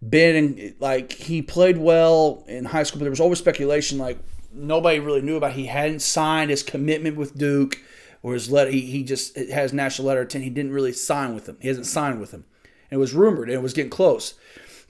[0.06, 4.18] been in, like he played well in high school, but there was always speculation like
[4.52, 5.52] nobody really knew about.
[5.52, 7.80] He hadn't signed his commitment with Duke
[8.22, 8.70] or his letter.
[8.70, 10.42] He, he just has national letter ten.
[10.42, 11.56] He didn't really sign with them.
[11.60, 12.44] He hasn't signed with them.
[12.90, 14.34] And it was rumored and it was getting close.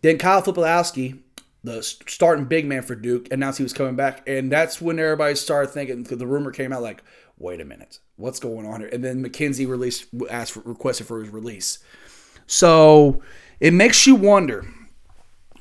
[0.03, 1.19] Then Kyle Filipowski,
[1.65, 5.35] the starting big man for Duke, announced he was coming back, and that's when everybody
[5.35, 6.05] started thinking.
[6.05, 7.03] The rumor came out like,
[7.37, 8.91] wait a minute, what's going on here?
[8.93, 11.79] And then McKenzie released asked for, requested for his release.
[12.47, 13.23] So
[13.61, 14.67] it makes you wonder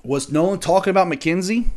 [0.03, 1.67] was Nolan talking about McKenzie?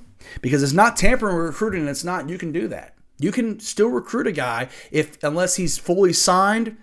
[0.41, 2.29] Because it's not tampering recruiting, and it's not.
[2.29, 2.95] You can do that.
[3.19, 6.77] You can still recruit a guy if unless he's fully signed.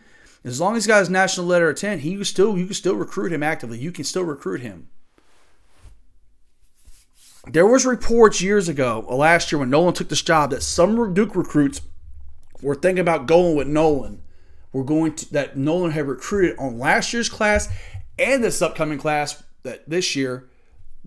[0.43, 2.95] As long as he's got his national letter of 10, he still you can still
[2.95, 3.79] recruit him actively.
[3.79, 4.89] You can still recruit him.
[7.49, 11.13] There was reports years ago, uh, last year when Nolan took this job, that some
[11.13, 11.81] Duke recruits
[12.61, 14.21] were thinking about going with Nolan.
[14.73, 17.69] We're going to that Nolan had recruited on last year's class
[18.19, 20.49] and this upcoming class that this year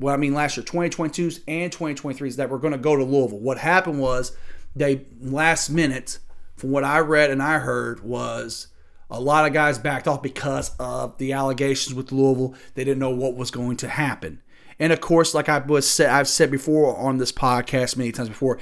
[0.01, 3.38] well, I mean last year, 2022s and 2023s that were going to go to Louisville.
[3.38, 4.35] What happened was
[4.75, 6.18] they last minute,
[6.57, 8.68] from what I read and I heard, was
[9.11, 12.55] a lot of guys backed off because of the allegations with Louisville.
[12.75, 14.40] They didn't know what was going to happen.
[14.79, 18.31] And of course, like I was said, I've said before on this podcast many times
[18.31, 18.59] before,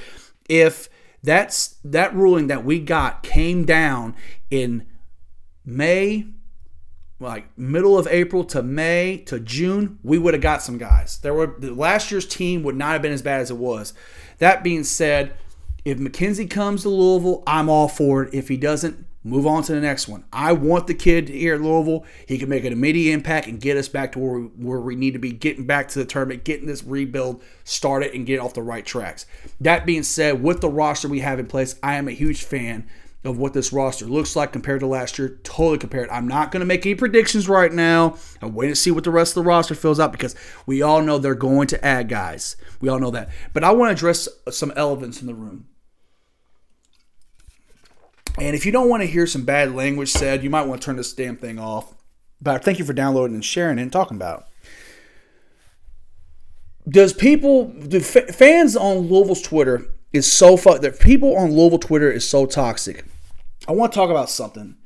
[0.49, 0.89] if
[1.23, 4.17] that's that ruling that we got came down
[4.51, 4.87] in
[5.65, 6.27] May
[7.21, 11.19] like middle of April to May to June, we would have got some guys.
[11.19, 13.93] There were last year's team would not have been as bad as it was.
[14.39, 15.35] That being said,
[15.85, 18.35] if Mackenzie comes to Louisville, I'm all for it.
[18.35, 20.25] If he doesn't, move on to the next one.
[20.33, 22.05] I want the kid here at Louisville.
[22.27, 24.97] He can make an immediate impact and get us back to where we, where we
[24.97, 28.55] need to be, getting back to the tournament, getting this rebuild started, and get off
[28.55, 29.27] the right tracks.
[29.61, 32.89] That being said, with the roster we have in place, I am a huge fan
[33.25, 35.41] of what this roster looks like compared to last year.
[35.43, 36.09] Totally compared.
[36.11, 38.17] I'm not going to make any predictions right now.
[38.41, 41.03] I'm waiting to see what the rest of the roster fills out because we all
[41.03, 42.57] know they're going to add guys.
[42.81, 43.31] We all know that.
[43.53, 45.67] But I want to address some elephants in the room.
[48.39, 50.87] And if you don't want to hear some bad language said, you might want to
[50.87, 51.95] turn this damn thing off.
[52.41, 54.47] But thank you for downloading and sharing and talking about.
[56.89, 59.87] Does people, do fans on Louisville's Twitter
[60.19, 63.05] is so fuck that people on Louisville Twitter is so toxic.
[63.67, 64.77] I want to talk about something.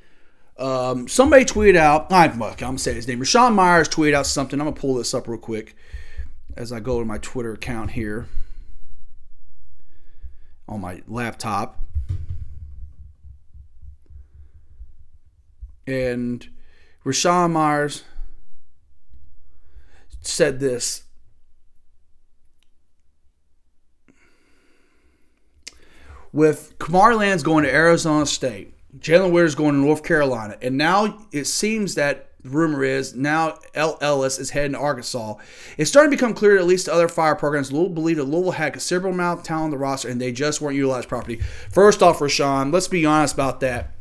[0.58, 3.20] Um, somebody tweeted out, I'm, I'm gonna say his name.
[3.20, 4.60] Rashawn Myers tweeted out something.
[4.60, 5.74] I'm gonna pull this up real quick
[6.56, 8.28] as I go to my Twitter account here
[10.68, 11.80] on my laptop.
[15.86, 16.48] And
[17.04, 18.04] Rashawn Myers
[20.20, 21.04] said this
[26.32, 31.26] with Kamari Lands going to Arizona State, Jae'Lyn Withers going to North Carolina, and now
[31.32, 35.34] it seems that rumor is now El Ellis is heading to Arkansas.
[35.76, 38.52] It's starting to become clear, at least to other fire programs, Louisville believe that Louisville
[38.52, 41.36] had a considerable amount of talent on the roster and they just weren't utilized properly.
[41.70, 43.91] First off, Rashawn, let's be honest about that.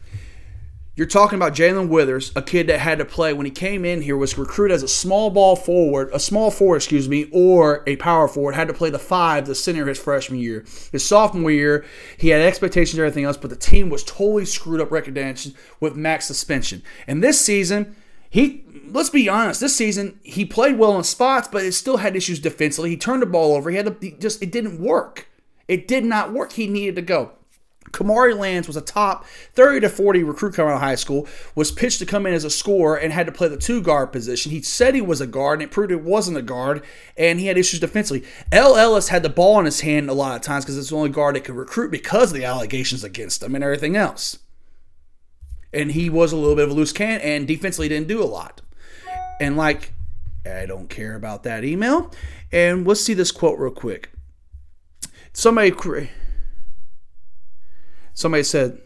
[0.94, 4.02] You're talking about Jae'Lyn Withers, a kid that had to play when he came in
[4.02, 7.96] here, was recruited as a small ball forward, a small forward, excuse me, or a
[7.96, 10.66] power forward, had to play the five, the center his freshman year.
[10.92, 11.86] His sophomore year,
[12.18, 15.96] he had expectations and everything else, but the team was totally screwed up recognition with
[15.96, 16.84] max suspension.
[17.08, 17.96] And this season,
[18.30, 22.18] he let's be honest, this season he played well in spots, but it still had
[22.18, 22.90] issues defensively.
[22.90, 23.70] He turned the ball over.
[23.70, 25.30] He had to he just it didn't work.
[25.70, 26.52] It did not work.
[26.52, 27.32] He needed to go.
[27.92, 31.72] Kamari Lands was a top 30 to 40 recruit coming out of high school, was
[31.72, 34.52] pitched to come in as a scorer and had to play the two guard position.
[34.52, 36.84] He said he was a guard, and it proved it wasn't a guard,
[37.18, 38.28] and he had issues defensively.
[38.52, 40.96] El Ellis had the ball in his hand a lot of times because it's the
[40.96, 44.40] only guard that could recruit because of the allegations against him and everything else.
[45.74, 48.26] And he was a little bit of a loose can and defensively didn't do a
[48.26, 48.62] lot.
[49.40, 49.94] And like,
[50.46, 52.12] I don't care about that email.
[52.52, 54.12] And let's see this quote real quick.
[55.34, 55.72] Somebody
[58.22, 58.80] Somebody said,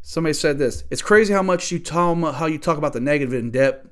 [0.00, 0.84] somebody said this.
[0.90, 3.90] It's crazy how much you talk how you talk about the negative in depth.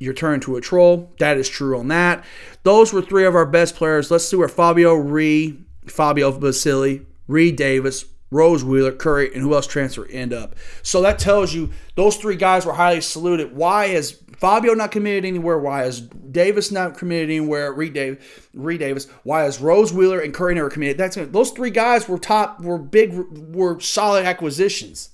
[0.00, 1.12] You're turned to a troll.
[1.20, 2.24] That is true on that.
[2.64, 4.10] Those were three of our best players.
[4.10, 9.68] Let's see where Fabio Ree, Fabio Basili, Reed Davis, Rose Wheeler, Curry, and who else
[9.68, 10.56] transfer end up.
[10.82, 13.54] So that tells you those three guys were highly saluted.
[13.54, 15.56] Why is Fabio not committed anywhere?
[15.56, 17.72] Why is Davis not committed anywhere?
[17.72, 19.06] Reed, Dave, Reed Davis.
[19.22, 20.98] Why is Rose Wheeler and Curry never committed?
[20.98, 23.14] That's those three guys were top, were big,
[23.54, 25.10] were solid acquisitions.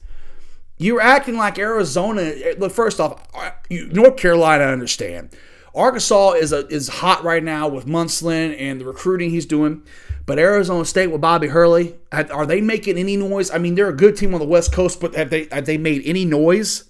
[0.78, 2.22] You're acting like Arizona.
[2.22, 3.22] Eh, look, first off,
[3.70, 5.36] North Carolina, I understand.
[5.74, 9.82] Arkansas is a, is hot right now with Musselman and the recruiting he's doing.
[10.24, 13.50] But Arizona State with Bobby Hurley, are they making any noise?
[13.50, 15.76] I mean, they're a good team on the West Coast, but have they have they
[15.76, 16.87] made any noise?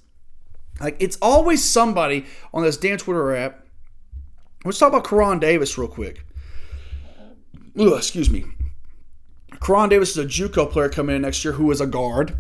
[0.81, 3.67] Like it's always somebody on this damn Twitter app.
[4.65, 6.25] Let's talk about Koron Davis real quick.
[7.77, 8.45] Excuse me.
[9.55, 12.37] Koron Davis is a JUCO player coming in next year who is a guard.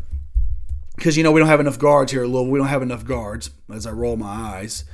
[0.96, 2.50] Because you know we don't have enough guards here, Louisville.
[2.50, 3.50] We don't have enough guards.
[3.72, 4.84] As I roll my eyes,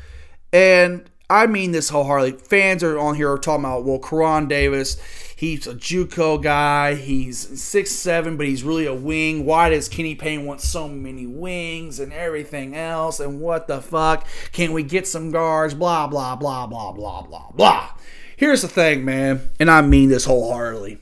[0.53, 2.39] and I mean this wholeheartedly.
[2.39, 5.01] Fans are on here talking about, well, Koron Davis,
[5.35, 6.95] he's a JUCO guy.
[6.95, 9.47] He's six seven, but he's really a wing.
[9.47, 13.21] Why does Kenny Payne want so many wings and everything else?
[13.21, 14.27] And what the fuck?
[14.53, 15.73] Can we get some guards?
[15.73, 17.91] Blah blah blah blah blah blah blah.
[18.37, 20.99] Here's the thing, man, and I mean this wholeheartedly.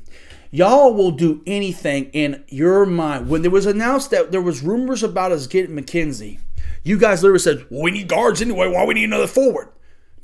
[0.52, 3.28] Y'all will do anything in your mind.
[3.28, 6.38] When there was announced that there was rumors about us getting McKenzie,
[6.84, 8.68] you guys literally said, well, we need guards anyway.
[8.68, 9.70] Why we need another forward?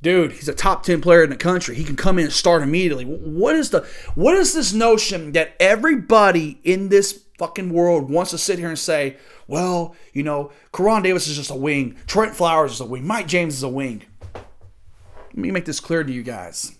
[0.02, 1.74] Dude, he's a top 10 player in the country.
[1.74, 3.04] He can come in and start immediately.
[3.04, 8.38] What is the what is this notion that everybody in this fucking world wants to
[8.38, 12.72] sit here and say, well, you know, Koron Davis is just a wing, Trent Flowers
[12.72, 14.02] is a wing, Mike James is a wing.
[14.34, 16.74] Let me make this clear to you guys.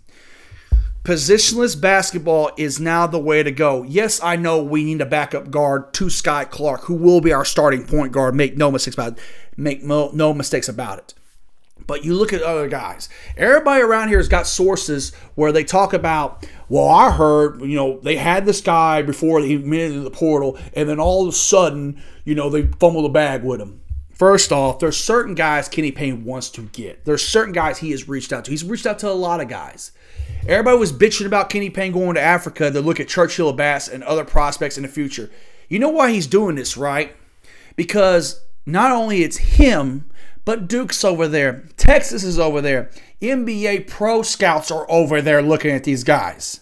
[1.05, 3.83] Positionless basketball is now the way to go.
[3.85, 7.47] Yes, I know we need a backup guard to Skyy Clark, who will be our
[7.47, 8.35] starting point guard.
[8.35, 9.19] Make no mistakes about it.
[9.57, 11.15] Make no mistakes about it.
[11.87, 13.09] But you look at other guys.
[13.37, 17.99] Everybody around here has got sources where they talk about, well, I heard, you know,
[18.01, 21.37] they had this guy before he went into the portal, and then all of a
[21.37, 23.81] sudden, you know, they fumbled the bag with him.
[24.13, 27.05] First off, there's certain guys Kenny Payne wants to get.
[27.05, 28.51] There's certain guys he has reached out to.
[28.51, 29.93] He's reached out to a lot of guys.
[30.47, 34.03] Everybody was bitching about Kenny Payne going to Africa to look at Churchill Abass and
[34.03, 35.31] other prospects in the future.
[35.69, 37.15] You know why he's doing this, right?
[37.77, 40.11] Because not only it's him,
[40.49, 41.65] but Duke's over there.
[41.77, 42.89] Texas is over there.
[43.21, 46.61] NBA pro scouts are over there looking at these guys.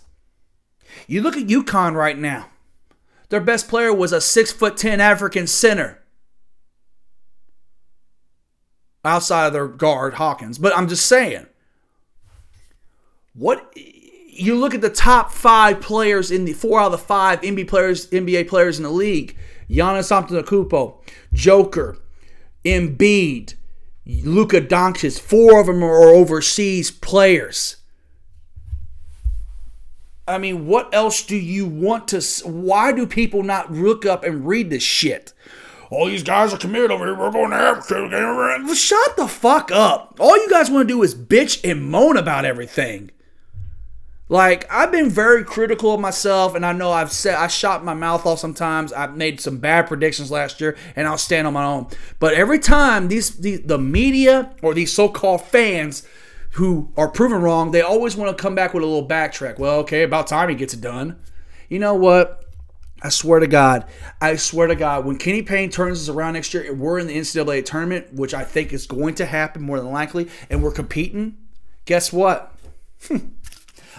[1.07, 2.49] You look at UConn right now.
[3.29, 6.03] Their best player was a six foot ten African center.
[9.05, 10.59] Outside of their guard, Hawkins.
[10.59, 11.47] But I'm just saying.
[13.35, 17.41] What you look at the top five players in the four out of the five
[17.43, 19.37] NBA players, NBA players in the league.
[19.71, 20.97] Giannis Antetokounmpo,
[21.33, 21.99] Joker,
[22.65, 23.55] Embiid,
[24.07, 27.77] Luka Doncic, four of them are overseas players.
[30.29, 32.21] I mean, what else do you want to?
[32.45, 35.33] Why do people not look up and read this shit?
[35.91, 37.15] All these guys are committed over here.
[37.17, 38.75] We're going to Africa.
[38.75, 40.17] Shut the fuck up.
[40.19, 43.11] All you guys want to do is bitch and moan about everything.
[44.29, 47.95] Like I've been very critical of myself, and I know I've said I shot my
[47.95, 48.93] mouth off sometimes.
[48.93, 51.87] I've made some bad predictions last year, and I'll stand on my own.
[52.19, 56.07] But every time these, these the media or these so-called fans
[56.53, 59.59] who are proven wrong, they always want to come back with a little backtrack.
[59.59, 61.19] Well, okay, about time he gets it done.
[61.69, 62.43] You know what?
[63.03, 63.85] I swear to God,
[64.23, 67.17] I swear to God, when Kenny Payne turns us around next year, we're in the
[67.17, 71.37] NCAA tournament, which I think is going to happen more than likely, and we're competing,
[71.85, 72.57] guess what?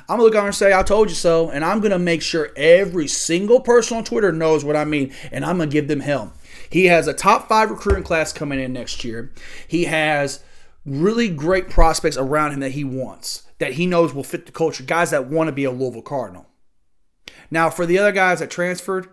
[0.09, 1.49] I'm gonna look and say, I told you so.
[1.49, 5.13] And I'm gonna make sure every single person on Twitter knows what I mean.
[5.31, 6.33] And I'm gonna give them hell.
[6.69, 9.31] He has a top five recruiting class coming in next year.
[9.67, 10.43] He has
[10.85, 14.83] really great prospects around him that he wants, that he knows will fit the culture,
[14.83, 16.47] guys that want to be a Louisville Cardinal.
[17.51, 19.07] Now, for the other guys that transferred,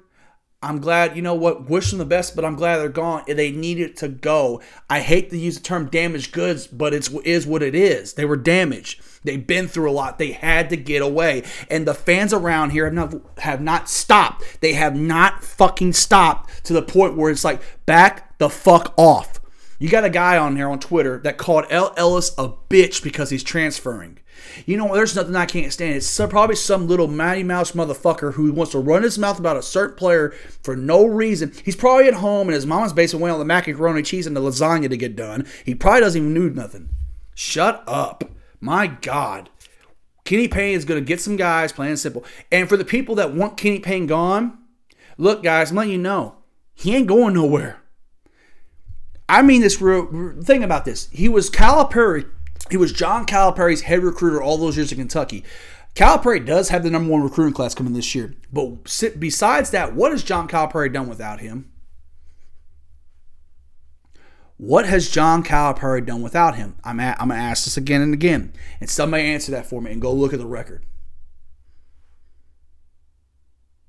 [0.62, 3.24] I'm glad, you know what, wish them the best, but I'm glad they're gone.
[3.26, 4.62] They needed to go.
[4.88, 8.14] I hate to use the term damaged goods, but it is what it is.
[8.14, 9.02] They were damaged.
[9.24, 10.18] They've been through a lot.
[10.18, 11.42] They had to get away.
[11.70, 14.60] And the fans around here have not have not stopped.
[14.60, 19.40] They have not fucking stopped to the point where it's like back the fuck off.
[19.78, 23.30] You got a guy on here on Twitter that called El Ellis a bitch because
[23.30, 24.18] he's transferring.
[24.66, 25.96] You know, there's nothing I can't stand.
[25.96, 29.62] It's probably some little Matty Mouse motherfucker who wants to run his mouth about a
[29.62, 30.30] certain player
[30.62, 31.52] for no reason.
[31.64, 34.40] He's probably at home in his mama's basement waiting on the macaroni cheese and the
[34.40, 35.46] lasagna to get done.
[35.64, 36.90] He probably doesn't even need nothing.
[37.34, 38.25] Shut up.
[38.65, 39.50] My God.
[40.25, 42.25] Kenny Payne is going to get some guys, plain and simple.
[42.50, 44.56] And for the people that want Kenny Payne gone,
[45.19, 46.37] look, guys, I'm letting you know,
[46.73, 47.83] he ain't going nowhere.
[49.29, 51.08] I mean this real thing about this.
[51.10, 52.31] He was Calipari
[52.71, 55.44] he was John Calipari's head recruiter all those years in Kentucky.
[55.94, 58.35] Calipari does have the number one recruiting class coming this year.
[58.50, 58.85] But
[59.19, 61.71] besides that, what has John Calipari done without him?
[64.57, 66.77] What has John Calipari done without him?
[66.85, 68.52] I'm, at, I'm going to ask this again and again.
[68.81, 70.85] And somebody answer that for me and go look at the record.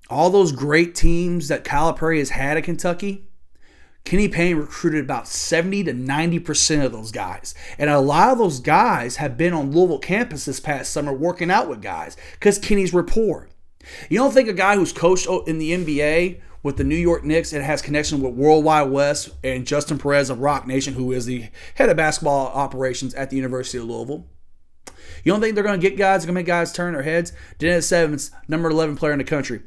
[0.10, 3.28] All those great teams that Calipari has had at Kentucky,
[4.06, 7.56] Kenny Payne recruited about 70 to 90% of those guys.
[7.78, 11.50] And a lot of those guys have been on Louisville campus this past summer working
[11.50, 13.50] out with guys because Kenny's rapport.
[14.10, 17.54] You don't think a guy who's coached in the NBA with the New York Knicks
[17.54, 21.50] and has connection with Worldwide Wes and Justin Perez of Roc Nation, who is the
[21.76, 24.26] head of basketball operations at the University of Louisville.
[25.24, 27.34] You don't think they're going to get guys, going to make guys turn their heads?
[27.60, 29.62] Dennis Evans, number 11 player in the country.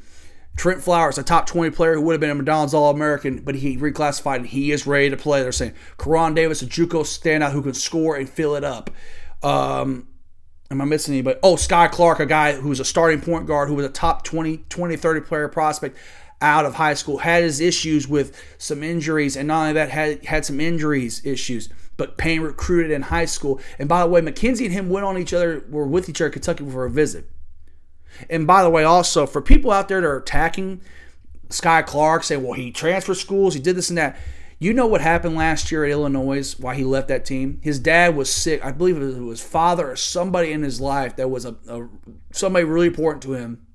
[0.56, 3.54] Trent Flowers, a top 20 player who would have been a McDonald's All American, but
[3.54, 5.40] he reclassified and he is ready to play.
[5.40, 8.90] They're saying Koron Davis, a Juco standout who can score and fill it up.
[9.42, 10.08] Um,
[10.70, 11.38] am I missing anybody?
[11.42, 14.58] Oh, Skyy Clark, a guy who's a starting point guard who was a top 20,
[14.68, 15.96] 20, 30 player prospect
[16.40, 20.24] out of high school, had his issues with some injuries, and not only that, had
[20.24, 21.68] had some injuries issues.
[21.96, 23.60] But Payne recruited in high school.
[23.78, 26.30] And by the way, McKenzie and him went on each other, were with each other
[26.30, 27.28] Kentucky for a visit.
[28.30, 30.80] And by the way, also for people out there that are attacking
[31.48, 34.16] Skyy Clark, say, well, he transferred schools, he did this and that.
[34.60, 36.54] You know what happened last year at Illinois?
[36.58, 37.60] Why he left that team?
[37.62, 38.64] His dad was sick.
[38.64, 41.88] I believe it was his father or somebody in his life that was a, a
[42.32, 43.66] somebody really important to him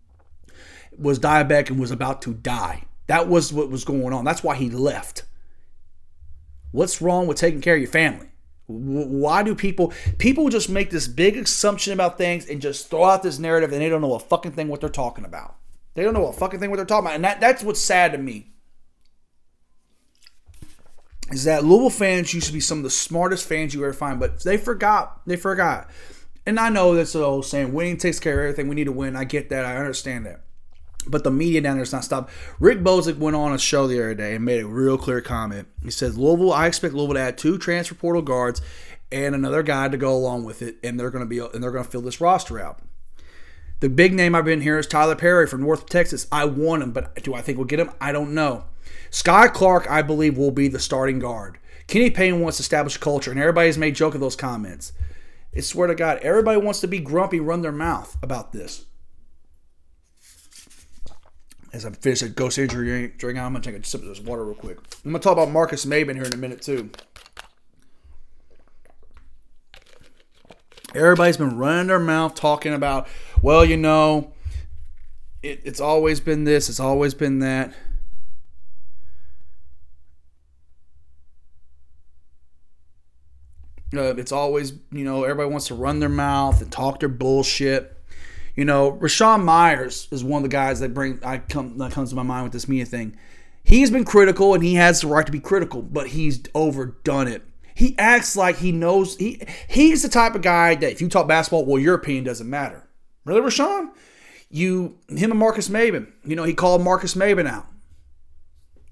[0.98, 2.84] was diabetic and was about to die.
[3.08, 4.26] That was what was going on.
[4.26, 5.24] That's why he left.
[6.72, 8.28] What's wrong with taking care of your family?
[8.68, 13.24] Why do people people just make this big assumption about things and just throw out
[13.24, 15.56] this narrative and they don't know a fucking thing what they're talking about.
[15.96, 17.16] They don't know a fucking thing what they're talking about.
[17.16, 18.53] And that, that's what's sad to me.
[21.32, 24.20] Is that Louisville fans used to be some of the smartest fans you ever find,
[24.20, 25.22] but they forgot.
[25.26, 25.90] They forgot.
[26.46, 28.68] And I know that's the old saying, winning takes care of everything.
[28.68, 29.16] We need to win.
[29.16, 29.66] I get that.
[29.66, 30.42] I understand that.
[31.08, 32.32] But the media down there's not stopped.
[32.60, 35.68] Rick Bozich went on a show the other day and made a real clear comment.
[35.82, 38.62] He says, Louisville, I expect Louisville to add two transfer portal guards
[39.12, 41.84] and another guy to go along with it, and they're gonna be and they're gonna
[41.84, 42.80] fill this roster out.
[43.80, 46.26] The big name I've been here is Tylor Perry from North Texas.
[46.32, 47.92] I want him, but do I think we'll get him?
[48.02, 48.66] I don't know.
[49.12, 51.58] Skyy Clark, I believe, will be the starting guard.
[51.88, 54.94] Kenny Payne wants to establish culture, and everybody's made joke of those comments.
[55.56, 58.86] I swear to God, everybody wants to be grumpy, run their mouth about this
[61.74, 64.46] as I finish a ghost injury drink, I'm gonna take a sip of this water
[64.46, 64.78] real quick.
[65.04, 66.92] I'm gonna talk about Marques Maybin here in a minute too.
[70.94, 73.08] Everybody's been running their mouth talking about,
[73.42, 74.32] well, you know,
[75.42, 77.74] it, it's always been this, it's always been that.
[83.96, 87.98] Uh, it's always, you know, everybody wants to run their mouth and talk their bullshit.
[88.56, 92.10] You know, Rashawn Myers is one of the guys that bring I come that comes
[92.10, 93.18] to my mind with this media thing.
[93.64, 97.44] He's been critical and he has the right to be critical, but he's overdone it.
[97.76, 101.28] He acts like he knows he he's the type of guy that if you talk
[101.28, 102.88] basketball, well, your opinion doesn't matter.
[103.26, 103.90] Really, Rashawn?
[104.50, 107.66] You him and Marques Maybin, you know, he called Marques Maybin out.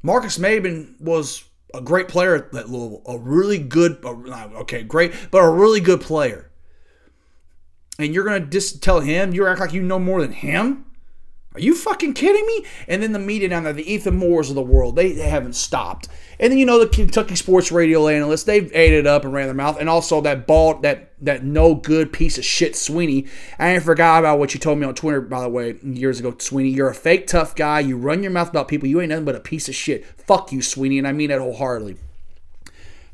[0.02, 1.43] Marques Maybin was
[1.74, 6.51] a great player at Louisville, a really good, okay, great, but a really good player
[8.01, 10.86] and you're gonna just tell him you act like you know more than him?
[11.54, 12.66] Are you fucking kidding me?
[12.88, 15.56] And then the media down there, the Ethan Moores of the world, they, they haven't
[15.56, 16.08] stopped.
[16.39, 19.47] And then you know the Kentucky sports radio analysts, they've ate it up and ran
[19.47, 19.78] their mouth.
[19.78, 23.28] And also that bald, that that no good piece of shit, Sweeney.
[23.60, 26.34] I ain't forgot about what you told me on Twitter, by the way, years ago,
[26.38, 26.70] Sweeney.
[26.70, 27.82] You're a fake tough guy.
[27.82, 28.88] You run your mouth about people.
[28.88, 30.06] You ain't nothing but a piece of shit.
[30.06, 31.97] Fuck you, Sweeney, and I mean that wholeheartedly.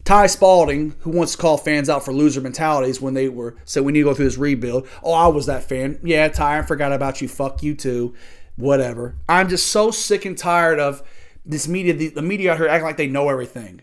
[0.07, 3.83] Ty Spalding, who wants to call fans out for loser mentalities when they were said
[3.83, 4.87] we need to go through this rebuild.
[5.03, 5.99] Oh, I was that fan.
[6.01, 7.27] Yeah, Ty, I forgot about you.
[7.27, 8.15] Fuck you too.
[8.55, 9.17] Whatever.
[9.27, 11.03] I'm just so sick and tired of
[11.45, 11.93] this media.
[11.93, 13.81] The, the media out here acting like they know everything.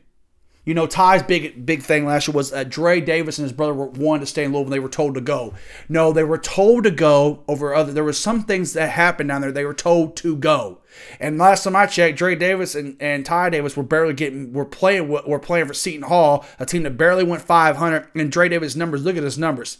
[0.64, 3.74] You know, Ty's big big thing last year was uh, Dre Davis and his brother
[3.74, 4.70] were wanted to stay in Louisville.
[4.70, 5.52] They were told to go.
[5.88, 7.92] No, they were told to go over other.
[7.92, 9.52] There were some things that happened down there.
[9.52, 10.78] They were told to go.
[11.20, 14.54] And last time I checked, Dre Davis and, and Ty Davis were barely getting.
[14.54, 15.08] Were playing.
[15.08, 18.08] Were playing for Seton Hall, a team that barely went 500.
[18.14, 19.04] And Dre Davis' numbers.
[19.04, 19.78] Look at his numbers.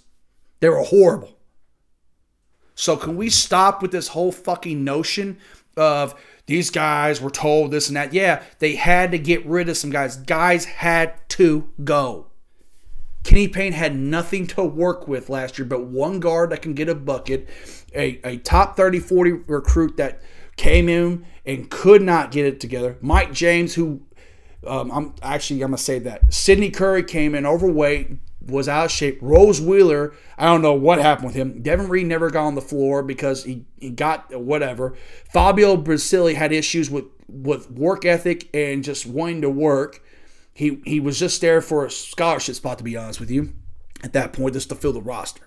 [0.61, 1.39] They were horrible.
[2.75, 5.39] So can we stop with this whole fucking notion
[5.77, 6.15] of
[6.47, 8.13] these guys were told this and that.
[8.13, 10.17] Yeah, they had to get rid of some guys.
[10.17, 12.27] Guys had to go.
[13.23, 16.91] Kenny Payne had nothing to work with last year but one guard that can get
[16.91, 17.49] a bucket,
[17.95, 20.21] a, a top 30 40 recruit that
[20.57, 22.99] came in and could not get it together.
[23.01, 24.03] Mike James, who
[24.67, 28.11] um, I'm actually I'm gonna say that Sydney Curry came in overweight,
[28.47, 29.19] was out of shape.
[29.21, 31.63] Rose Wheeler, I don't know what happened with him.
[31.63, 34.97] Devin Reed never got on the floor because he, he got whatever.
[35.33, 40.03] Fabio Basili had issues with, with work ethic and just wanting to work.
[40.53, 43.55] He he was just there for a scholarship spot, to be honest with you,
[44.05, 45.43] at that point, just to fill the roster.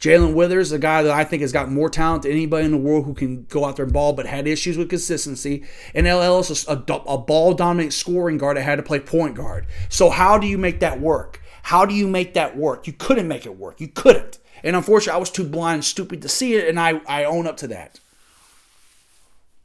[0.00, 2.78] Jae'Lyn Withers, a guy that I think has got more talent than anybody in the
[2.78, 5.62] world who can go out there and ball, but had issues with consistency.
[5.94, 9.66] And El Ellis, a, a ball dominant scoring guard that had to play point guard.
[9.90, 11.42] So, how do you make that work?
[11.64, 12.86] How do you make that work?
[12.86, 13.78] You couldn't make it work.
[13.78, 14.38] You couldn't.
[14.64, 17.46] And unfortunately, I was too blind and stupid to see it, and I, I own
[17.46, 18.00] up to that.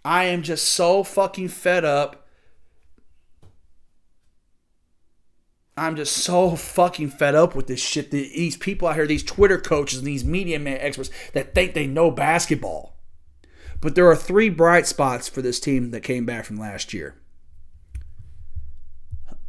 [0.04, 2.25] I am just so fucking fed up
[5.78, 8.10] I'm just so fucking fed up with this shit.
[8.10, 12.12] These people out here, these Twitter coaches and these media experts that think they know
[12.12, 12.96] basketball.
[13.82, 17.16] But there are three bright spots for this team that came back from last year.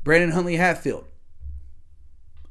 [0.03, 1.05] Brandon Huntley Hatfield,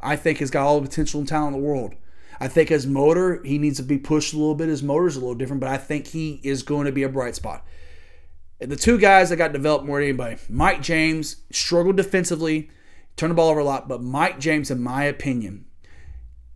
[0.01, 1.95] I think, has got all the potential and talent in the world.
[2.39, 4.67] I think his motor, he needs to be pushed a little bit.
[4.67, 7.35] His motor's a little different, but I think he is going to be a bright
[7.35, 7.65] spot.
[8.59, 12.69] And the two guys that got developed more than anybody, Mike James struggled defensively
[13.15, 13.87] turn the ball over a lot.
[13.87, 15.65] But Mike James, in my opinion,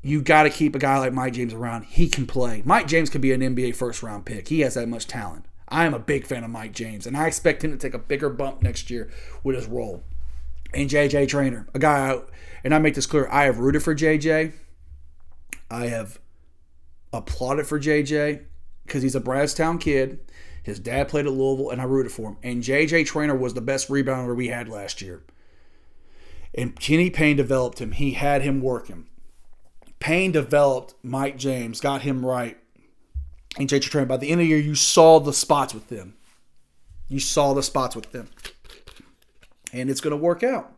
[0.01, 1.85] you got to keep a guy like Mike James around.
[1.85, 2.61] He can play.
[2.65, 4.47] Mike James could be an NBA first round pick.
[4.47, 5.45] He has that much talent.
[5.67, 7.99] I am a big fan of Mike James, and I expect him to take a
[7.99, 9.11] bigger bump next year
[9.43, 10.03] with his role.
[10.73, 12.19] And JJ Traynor, a guy,
[12.63, 14.53] and I make this clear, I have rooted for JJ.
[15.69, 16.19] I have
[17.13, 18.43] applauded for JJ
[18.85, 20.19] because he's a Bardstown kid.
[20.63, 22.37] His dad played at Louisville, and I rooted for him.
[22.43, 25.23] And JJ Traynor was the best rebounder we had last year.
[26.55, 27.91] And Kenny Payne developed him.
[27.91, 29.07] He had him working.
[29.99, 32.57] Payne developed Mike James, got him right.
[33.57, 34.07] And JJ Train.
[34.07, 36.15] By the end of the year, you saw the spots with them.
[37.07, 38.29] You saw the spots with them.
[39.73, 40.71] And it's going to work out.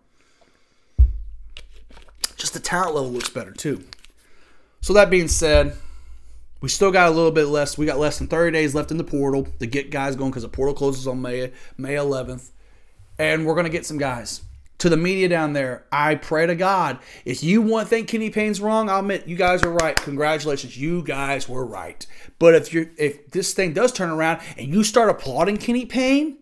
[2.37, 3.83] Just the talent level looks better, too.
[4.79, 5.75] So, that being said,
[6.61, 7.77] we still got a little bit less.
[7.77, 10.43] We got less than 30 days left in the portal to get guys going because
[10.43, 12.49] the portal closes on May, May 11th.
[13.19, 14.41] And we're going to get some guys
[14.81, 18.59] to the media down there, I pray to God, if you want think Kenny Payne's
[18.59, 19.95] wrong, I'll admit you guys are right.
[19.95, 22.03] Congratulations, you guys were right.
[22.39, 26.39] But if you if this thing does turn around and you start applauding Kenny Payne,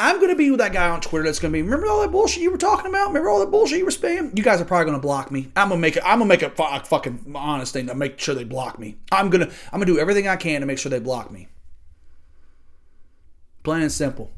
[0.00, 2.42] I'm gonna be with that guy on Twitter that's gonna be, remember all that bullshit
[2.42, 3.06] you were talking about?
[3.06, 4.36] Remember all that bullshit you were spam?
[4.36, 5.52] You guys are probably gonna block me.
[5.54, 6.02] I'm gonna make it.
[6.04, 8.96] I'm gonna make a, a fucking honest thing to make sure they block me.
[9.12, 11.46] I'm gonna I'm gonna do everything I can to make sure they block me.
[13.62, 14.32] Plain and simple.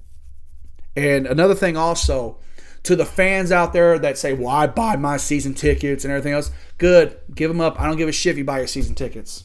[0.94, 2.38] And another thing also
[2.84, 6.32] to the fans out there that say, well, I buy my season tickets and everything
[6.32, 7.18] else, good.
[7.34, 7.80] Give them up.
[7.80, 9.44] I don't give a shit if you buy your season tickets.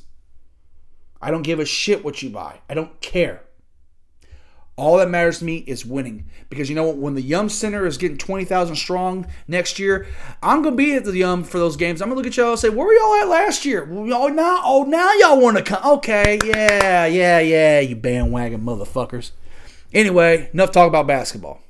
[1.22, 2.60] I don't give a shit what you buy.
[2.70, 3.44] I don't care.
[4.76, 6.26] All that matters to me is winning.
[6.50, 6.98] Because you know what?
[6.98, 10.08] When the Yum Center is getting 20,000 strong next year,
[10.42, 12.02] I'm to be at the Yum for those games.
[12.02, 13.88] I'm to look at y'all and say, where were y'all at last year?
[13.90, 15.98] Oh, now, oh, now y'all want to come.
[15.98, 19.32] Okay, yeah, yeah, yeah, you bandwagon motherfuckers.
[19.94, 21.62] Anyway, enough talk about basketball.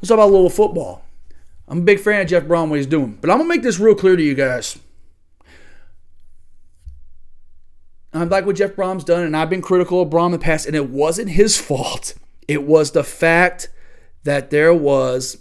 [0.00, 1.04] Let's talk about Louisville football.
[1.68, 3.18] I'm a big fan of Jeff Brohm, what he's doing.
[3.20, 4.78] But I'm going to make this real clear to you guys.
[8.12, 10.66] I like what Jeff Brohm's done, and I've been critical of Brohm in the past,
[10.66, 12.14] and it wasn't his fault.
[12.48, 13.68] It was the fact
[14.24, 15.38] that there was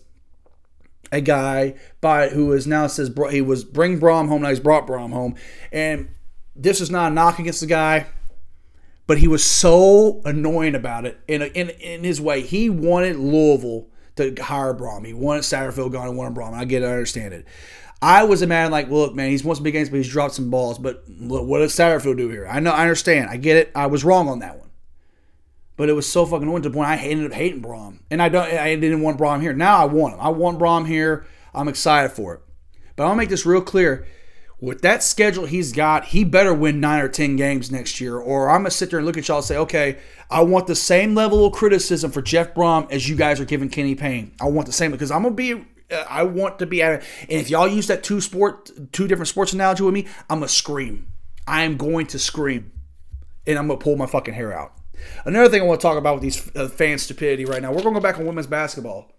[1.11, 4.43] a guy by who is now says he was bring Brohm home.
[4.43, 5.35] Now he's brought Brohm home,
[5.71, 6.09] and
[6.55, 8.05] this is not a knock against the guy,
[9.07, 12.41] but he was so annoying about it in, a, in in his way.
[12.41, 13.87] He wanted Louisville
[14.19, 15.05] to hire Brohm.
[15.05, 16.53] He wanted Satterfield gone and wanted Brohm.
[16.53, 17.45] I get it, I understand it.
[18.01, 20.33] I was a man like, look, man, he's won some big games, but he's dropped
[20.33, 20.77] some balls.
[20.77, 22.47] But look, what does Satterfield do here?
[22.47, 23.71] I know, I understand, I get it.
[23.75, 24.69] I was wrong on that one,
[25.75, 28.21] but it was so fucking annoying to the point I ended up hating Brohm, and
[28.21, 29.53] I don't, I didn't want Brohm here.
[29.53, 30.21] Now I want him.
[30.21, 31.25] I want Brohm here.
[31.53, 32.41] I'm excited for it.
[32.95, 34.05] But I'll make this real clear
[34.61, 38.49] with that schedule he's got, he better win nine or ten games next year, or
[38.49, 39.97] I'm gonna sit there and look at y'all and say, okay,
[40.29, 43.69] I want the same level of criticism for Jeff Brohm as you guys are giving
[43.69, 44.33] Kenny Payne.
[44.39, 45.65] I want the same because I'm gonna be.
[45.91, 47.03] Uh, I want to be at it.
[47.21, 50.47] And if y'all use that two sport, two different sports analogy with me, I'm gonna
[50.49, 51.07] scream.
[51.47, 52.71] I am going to scream,
[53.47, 54.73] and I'm gonna pull my fucking hair out.
[55.25, 57.71] Another thing I want to talk about with these uh, fan stupidity right now.
[57.71, 59.11] We're gonna go back on women's basketball.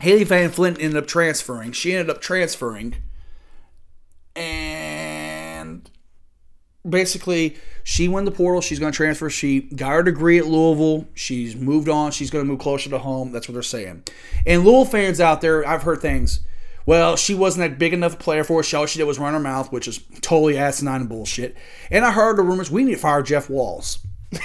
[0.00, 1.72] Hailey Van Lith ended up transferring.
[1.72, 2.96] She ended up transferring
[4.36, 5.90] and
[6.88, 8.60] basically she won the portal.
[8.60, 9.30] She's going to transfer.
[9.30, 11.08] She got her degree at Louisville.
[11.14, 12.12] She's moved on.
[12.12, 13.32] She's going to move closer to home.
[13.32, 14.04] That's what they're saying.
[14.46, 16.40] And Louisville fans out there, I've heard things.
[16.84, 18.72] Well, she wasn't that big enough player for us.
[18.72, 21.56] All she did was run her mouth, which is totally asinine and bullshit.
[21.90, 23.98] And I heard the rumors we need to fire Jeff Walz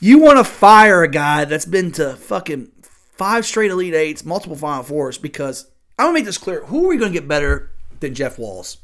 [0.00, 2.70] you want to fire a guy that's been to fucking
[3.16, 5.18] five straight Elite Eights, multiple Final Fours.
[5.18, 7.70] Because I'm gonna make this clear: who are we gonna get better
[8.00, 8.78] than Jeff Walz?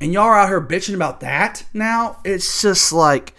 [0.00, 2.18] And y'all are out here bitching about that now.
[2.24, 3.34] It's just like,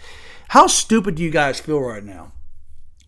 [0.48, 2.32] how stupid do you guys feel right now?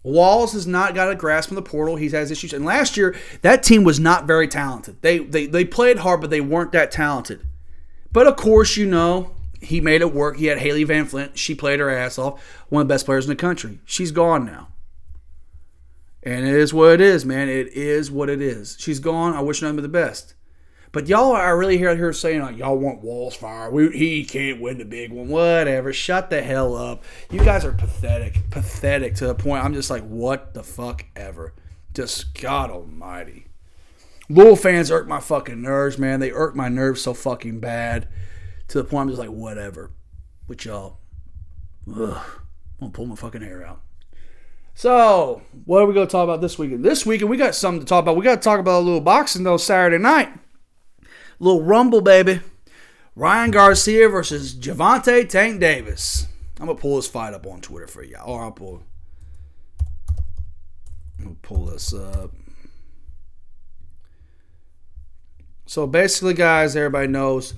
[0.02, 1.96] Walz has not got a grasp on the portal.
[1.96, 2.52] He has issues.
[2.52, 5.00] And last year, that team was not very talented.
[5.02, 7.40] They, they, they played hard, but they weren't that talented.
[8.12, 10.36] But of course, you know, he made it work.
[10.36, 11.36] He had Hailey Van Lith.
[11.36, 12.40] She played her ass off.
[12.68, 13.80] One of the best players in the country.
[13.84, 14.68] She's gone now.
[16.26, 17.48] And it is what it is, man.
[17.48, 18.76] It is what it is.
[18.80, 19.34] She's gone.
[19.34, 20.34] I wish nothing but the best.
[20.90, 23.70] But y'all are really here, here saying, like, y'all want Walz fire.
[23.70, 25.28] We, he can't win the big one.
[25.28, 25.92] Whatever.
[25.92, 27.04] Shut the hell up.
[27.30, 28.50] You guys are pathetic.
[28.50, 31.54] Pathetic to the point I'm just like, what the fuck ever.
[31.94, 33.46] Just God almighty.
[34.28, 36.18] Louisville fans irk my fucking nerves, man.
[36.18, 38.08] They irk my nerves so fucking bad
[38.66, 39.92] to the point I'm just like, whatever.
[40.48, 40.98] With y'all.
[41.88, 42.18] Ugh.
[42.18, 43.80] I'm gonna pull my fucking hair out.
[44.76, 46.84] So, what are we gonna talk about this weekend?
[46.84, 48.14] This weekend we got something to talk about.
[48.14, 50.28] We got to talk about a little boxing though Saturday night.
[51.38, 52.40] Little rumble, baby.
[53.14, 56.26] Ryan Garcia versus Gervonta Tank Davis.
[56.60, 58.18] I'm gonna pull this fight up on Twitter for you.
[58.18, 58.82] Or I'll pull.
[61.20, 62.32] Gonna pull this up.
[65.64, 67.54] So basically, guys, everybody knows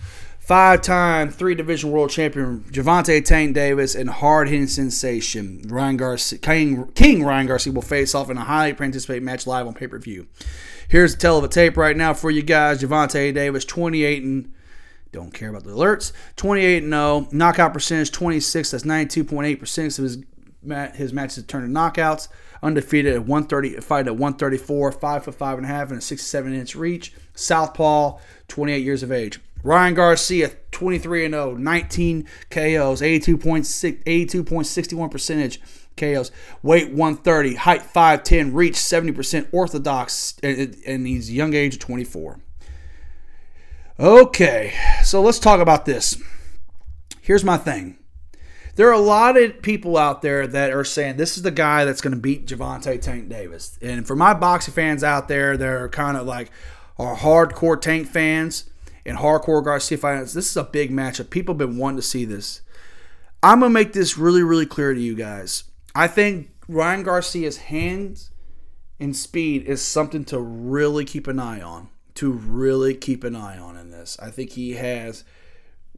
[0.48, 7.46] five-time three-division world champion Gervonta Tank Davis and hard-hitting sensation Ryan Garcia, King, King Ryan
[7.46, 10.26] Garcia will face off in a highly anticipated match live on pay-per-view.
[10.88, 12.82] Here's a tell of a tape right now for you guys.
[12.82, 14.54] Gervonta Davis, 28 and
[15.12, 16.12] don't care about the alerts.
[16.36, 17.28] 28 and 0.
[17.30, 18.70] Knockout percentage 26.
[18.70, 20.18] That's 92.8% of his
[20.94, 22.28] his matches turned to knockouts.
[22.62, 26.54] Undefeated at 130, fight at 134, five foot five and a half, and a 67
[26.54, 27.12] inch reach.
[27.34, 28.18] Southpaw,
[28.48, 29.38] 28 years of age.
[29.62, 35.60] Ryan Garcia, 23 and 0, 19 KOs, 82.6, 82.61 percentage
[35.96, 36.30] KOs.
[36.62, 42.40] Weight 130, height 5'10, reach 70% orthodox, and he's young age of 24.
[44.00, 46.22] Okay, so let's talk about this.
[47.20, 47.98] Here's my thing.
[48.76, 51.84] There are a lot of people out there that are saying this is the guy
[51.84, 53.76] that's going to beat Gervonta Tank Davis.
[53.82, 56.52] And for my boxing fans out there, they're kind of like
[56.96, 58.70] are hardcore Tank fans
[59.04, 60.34] and hardcore Garcia fans.
[60.34, 61.30] This is a big matchup.
[61.30, 62.62] People have been wanting to see this.
[63.42, 65.64] I'm going to make this really, really clear to you guys.
[65.94, 68.30] I think Ryan Garcia's hands
[69.00, 71.88] and speed is something to really keep an eye on.
[72.16, 74.18] To really keep an eye on in this.
[74.20, 75.22] I think he has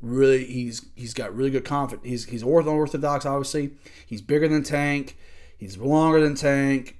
[0.02, 2.06] really he's he's got really good confidence.
[2.06, 3.72] He's he's orthodox, obviously.
[4.06, 5.16] He's bigger than Tank.
[5.56, 6.98] He's longer than Tank.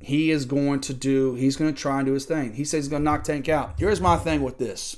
[0.00, 1.34] He is going to do.
[1.34, 2.54] He's going to try and do his thing.
[2.54, 3.74] He says he's going to knock Tank out.
[3.78, 4.96] Here's my thing with this,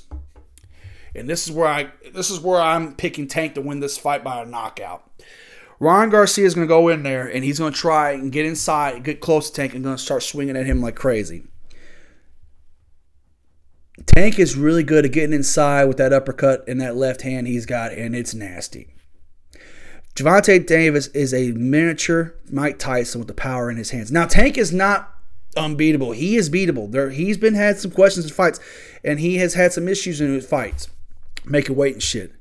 [1.17, 4.23] and this is where I this is where I'm picking Tank to win this fight
[4.23, 5.03] by a knockout.
[5.79, 8.45] Ryan Garcia is going to go in there and he's going to try and get
[8.45, 11.43] inside, get close to Tank, and going to start swinging at him like crazy.
[14.05, 17.65] Tank is really good at getting inside with that uppercut and that left hand he's
[17.65, 18.93] got, and it's nasty.
[20.15, 24.11] Gervonta Davis is a miniature Mike Tyson with the power in his hands.
[24.11, 25.13] Now, Tank is not
[25.55, 26.13] unbeatable.
[26.13, 26.91] He is beatable.
[26.91, 28.59] There, he's been had some questions in fights,
[29.03, 30.89] and he has had some issues in his fights,
[31.49, 32.33] making weight and shit.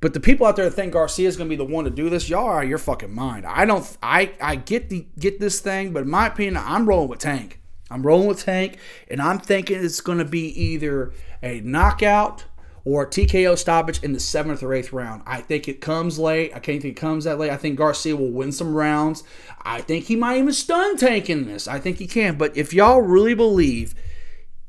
[0.00, 1.90] But the people out there that think Garcia is going to be the one to
[1.90, 3.44] do this, y'all are your fucking mind.
[3.44, 3.96] I don't.
[4.02, 7.60] I I get the get this thing, but in my opinion, I'm rolling with Tank.
[7.90, 8.78] I'm rolling with Tank,
[9.10, 12.44] and I'm thinking it's going to be either a knockout
[12.84, 15.22] or a TKO stoppage in the seventh or eighth round.
[15.26, 16.52] I think it comes late.
[16.54, 17.50] I can't think it comes that late.
[17.50, 19.24] I think Garcia will win some rounds.
[19.62, 21.66] I think he might even stun Tank in this.
[21.66, 22.36] I think he can.
[22.36, 23.94] But if y'all really believe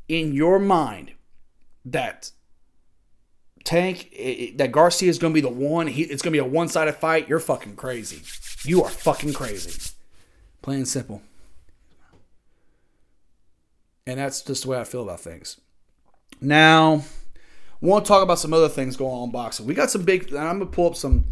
[0.08, 1.12] in your mind
[1.84, 2.32] that
[3.64, 4.10] Tank,
[4.56, 5.86] that Garcia is going to be the one.
[5.86, 7.28] He, it's going to be a one sided fight.
[7.28, 8.22] You're fucking crazy.
[8.68, 9.92] You are fucking crazy.
[10.62, 11.22] Plain and simple.
[14.06, 15.60] And that's just the way I feel about things.
[16.40, 17.04] Now,
[17.82, 19.66] I want to talk about some other things going on in boxing.
[19.66, 20.34] We got some big.
[20.34, 21.26] I'm going to pull up some.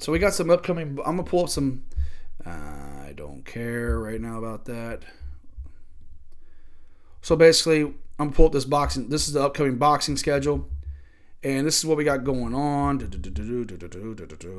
[0.00, 0.98] So we got some upcoming.
[1.04, 1.84] I'm going to pull up some.
[2.44, 5.04] Uh, I don't care right now about that.
[7.22, 9.08] So basically, I'm gonna pull up this boxing.
[9.08, 10.68] This is the upcoming boxing schedule,
[11.42, 12.98] and this is what we got going on.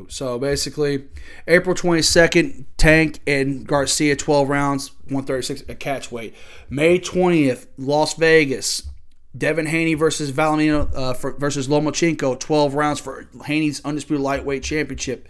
[0.10, 1.06] So basically,
[1.48, 6.36] April 22nd, Tank and Garcia, 12 rounds, 136 a catch weight.
[6.70, 8.90] May 20th, Las Vegas,
[9.38, 15.28] Devin Haney versus Valimino uh, for, versus Lomachenko, 12 rounds for Haney's undisputed lightweight championship.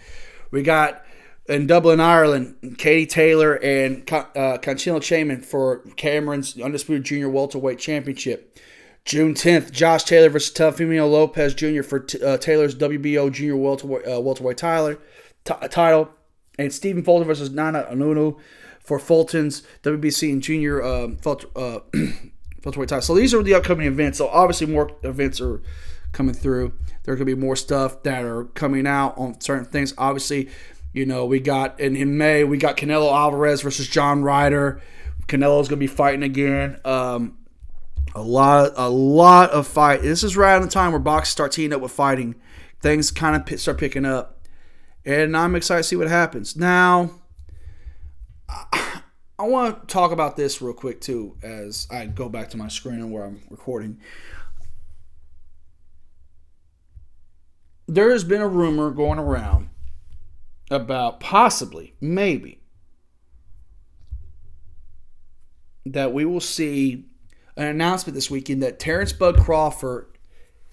[0.51, 1.05] We got
[1.48, 8.60] in Dublin, Ireland, Katie Taylor and uh, Conchino for Cameron's Undisputed Junior Welterweight Championship.
[9.04, 11.82] June 10th, Josh Taylor versus Teofimo Lopez Jr.
[11.82, 15.00] for uh, Taylor's WBO Junior welterweight, uh, welterweight Tyler,
[15.44, 16.10] t- title.
[16.60, 18.38] And Stephen Fulton versus Nana Anunu
[18.80, 21.80] for Fulton's WBC and Junior um, uh,
[22.64, 23.02] welterweight title.
[23.02, 24.20] So these are the upcoming events.
[24.20, 25.62] So obviously more events are
[26.12, 26.74] coming through.
[27.04, 29.96] There could be more stuff that are coming out on certain things.
[29.98, 30.50] Obviously,
[30.94, 34.82] you know, we got in, in May, we got Canelo Alvarez versus John Ryder.
[35.28, 36.80] Canelo's going to be fighting again.
[36.84, 37.38] Um,
[38.14, 40.02] a lot, a lot of fight.
[40.02, 42.36] This is right on the time where boxers start teaming up with fighting.
[42.82, 44.46] Things kind of start picking up,
[45.06, 46.58] and I'm excited to see what happens.
[46.58, 47.12] Now,
[48.50, 49.02] I,
[49.39, 52.68] I want to talk about this real quick too, as I go back to my
[52.68, 54.00] screen and where I'm recording.
[57.88, 59.70] There has been a rumor going around
[60.72, 62.61] about possibly, maybe,
[65.86, 67.05] that we will see
[67.57, 70.07] an announcement this weekend that Terrence Bud Crawford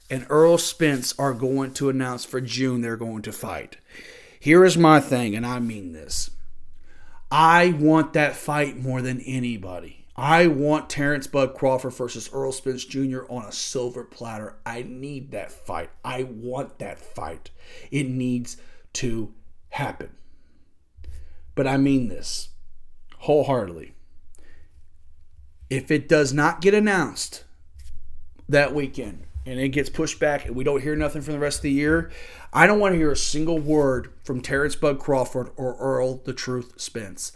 [0.09, 3.77] and Earl Spence are going to announce for June they're going to fight.
[4.41, 6.31] Here is my thing, and I mean this.
[7.31, 10.07] I want that fight more than anybody.
[10.17, 13.21] I want Terrence Bud Crawford versus Earl Spence Jr.
[13.29, 14.57] on a silver platter.
[14.65, 15.91] I need that fight.
[16.05, 17.51] I want that fight.
[17.91, 18.57] It needs
[18.95, 19.33] to
[19.71, 20.11] happen.
[21.55, 22.51] But I mean this
[23.19, 23.95] wholeheartedly
[25.71, 27.45] if it does not get announced
[28.49, 31.59] that weekend and it gets pushed back and we don't hear nothing for the rest
[31.59, 32.11] of the year,
[32.53, 36.33] I don't want to hear a single word from Terrence Bud Crawford or Earl the
[36.33, 37.33] Truth Spence.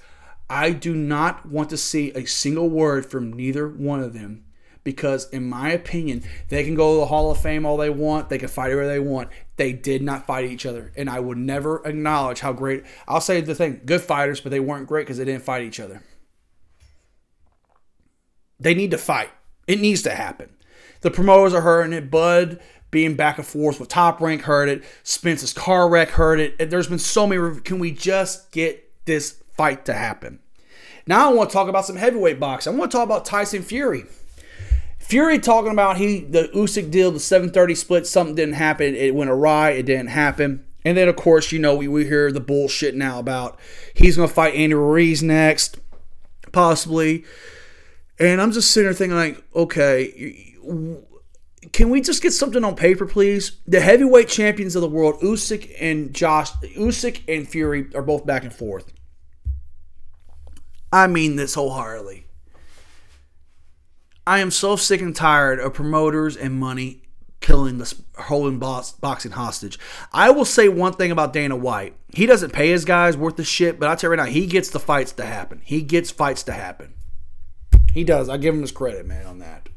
[0.49, 4.45] I do not want to see a single word from neither one of them
[4.85, 8.28] because, in my opinion, they can go to the Hall of Fame all they want.
[8.28, 9.28] They can fight whoever they want.
[9.57, 10.93] They did not fight each other.
[10.97, 12.85] And I would never acknowledge how great.
[13.07, 15.80] I'll say the thing good fighters, but they weren't great because they didn't fight each
[15.80, 16.03] other.
[18.59, 19.30] They need to fight.
[19.66, 20.55] It needs to happen.
[21.01, 22.11] The promoters are hurting it.
[22.11, 22.61] Bud
[22.91, 24.85] being back and forth with Top Rank hurt it.
[25.03, 26.70] Spence's car wreck hurt it.
[26.70, 27.61] There's been so many.
[27.61, 30.41] Can we just get this fight to happen?
[31.07, 32.72] Now I want to talk about some heavyweight boxing.
[32.72, 34.05] I want to talk about Tyson Fury.
[35.03, 38.94] Fury talking about he the Usyk deal, the 730 split, something didn't happen.
[38.94, 39.70] It went awry.
[39.70, 40.64] It didn't happen.
[40.84, 43.59] And then of course, you know, we, we hear the bullshit now about
[43.94, 45.78] he's gonna fight Andy Ruiz next,
[46.53, 47.24] possibly.
[48.18, 50.55] And I'm just sitting there thinking, like, okay,
[51.72, 53.59] can we just get something on paper, please?
[53.66, 58.44] The heavyweight champions of the world, Usyk and Josh, Usyk and Fury are both back
[58.44, 58.92] and forth.
[60.92, 62.26] I mean this wholeheartedly.
[64.26, 67.02] I am so sick and tired of promoters and money
[67.40, 69.78] killing this holding boxing hostage.
[70.12, 71.94] I will say one thing about Dana White.
[72.14, 74.46] He doesn't pay his guys worth the shit, but I'll tell you right now, he
[74.46, 75.60] gets the fights to happen.
[75.64, 76.94] He gets fights to happen.
[77.92, 78.28] He does.
[78.28, 79.68] I give him his credit, man, on that.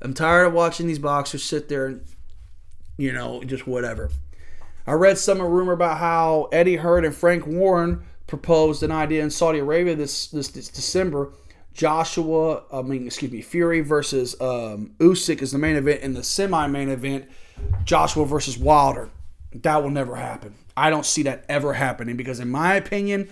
[0.00, 2.04] I'm tired of watching these boxers sit there and,
[2.96, 4.10] you know, just whatever.
[4.86, 9.30] I read some rumor about how Eddie Hearn and Frank Warren proposed an idea in
[9.30, 11.32] Saudi Arabia this this, this December.
[11.72, 16.02] Joshua, I mean, excuse me, Fury versus um, Usyk is the main event.
[16.02, 17.28] In the semi-main event,
[17.84, 19.10] Joshua versus Wilder.
[19.54, 20.54] That will never happen.
[20.76, 23.28] I don't see that ever happening because, in my opinion,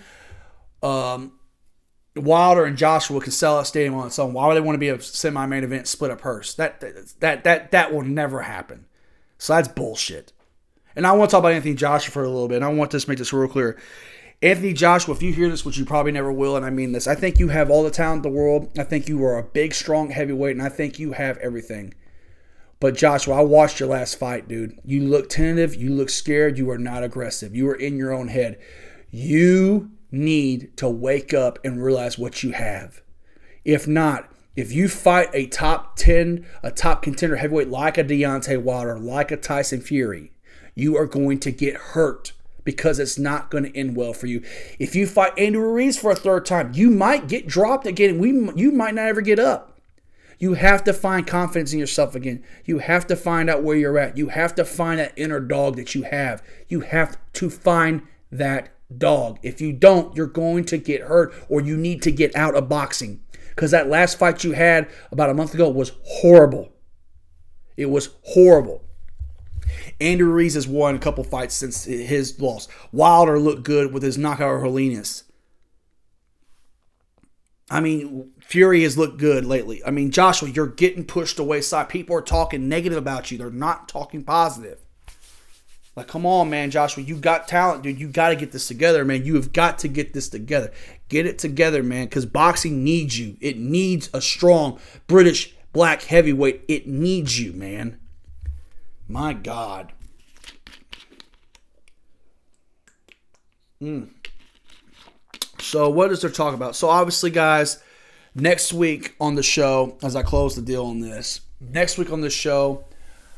[0.83, 1.33] um,
[2.15, 4.33] Wilder and Joshua can sell a stadium on its own.
[4.33, 6.53] Why would they want to be a semi-main event, split a purse?
[6.55, 6.81] That
[7.19, 8.85] that that that will never happen.
[9.37, 10.33] So that's bullshit.
[10.95, 12.57] And I want to talk about Anthony Joshua for a little bit.
[12.57, 13.79] And I want to make this real clear.
[14.43, 17.05] Anthony Joshua, if you hear this, which you probably never will, and I mean this,
[17.05, 18.71] I think you have all the talent in the world.
[18.77, 21.93] I think you are a big, strong heavyweight, and I think you have everything.
[22.79, 24.79] But Joshua, I watched your last fight, dude.
[24.83, 25.75] You look tentative.
[25.75, 26.57] You look scared.
[26.57, 27.55] You are not aggressive.
[27.55, 28.59] You are in your own head.
[29.11, 33.03] You need to wake up and realize what you have.
[33.63, 38.63] If not, if you fight a top 10, a top contender heavyweight like a Deontay
[38.63, 40.31] Wilder, like a Tyson Fury,
[40.73, 42.33] you are going to get hurt
[42.63, 44.43] because it's not going to end well for you.
[44.79, 48.19] If you fight Andrew Ruiz for a third time, you might get dropped again.
[48.19, 49.79] We, you might not ever get up.
[50.39, 52.43] You have to find confidence in yourself again.
[52.65, 54.17] You have to find out where you're at.
[54.17, 56.41] You have to find that inner dog that you have.
[56.67, 58.01] You have to find
[58.31, 59.37] that dog.
[59.43, 62.67] If you don't, you're going to get hurt or you need to get out of
[62.67, 63.21] boxing.
[63.49, 66.71] Because that last fight you had about a month ago was horrible.
[67.77, 68.83] It was horrible.
[70.01, 72.67] Andy Ruiz has won a couple fights since his loss.
[72.91, 75.23] Wilder looked good with his knockout of Helenius.
[77.69, 79.81] I mean, Fury has looked good lately.
[79.85, 81.87] I mean, Joshua, you're getting pushed away side.
[81.87, 83.37] People are talking negative about you.
[83.37, 84.79] They're not talking positive.
[85.95, 87.99] Like, come on, man, Joshua, you got talent, dude.
[87.99, 89.23] You got to get this together, man.
[89.23, 90.71] You have got to get this together.
[91.09, 93.37] Get it together, man, because boxing needs you.
[93.39, 96.63] It needs a strong British black heavyweight.
[96.67, 98.00] It needs you, man.
[99.11, 99.91] My God.
[103.81, 104.07] Mm.
[105.59, 106.77] So, what is there talk about?
[106.77, 107.83] So, obviously, guys,
[108.33, 112.21] next week on the show, as I close the deal on this, next week on
[112.21, 112.85] the show,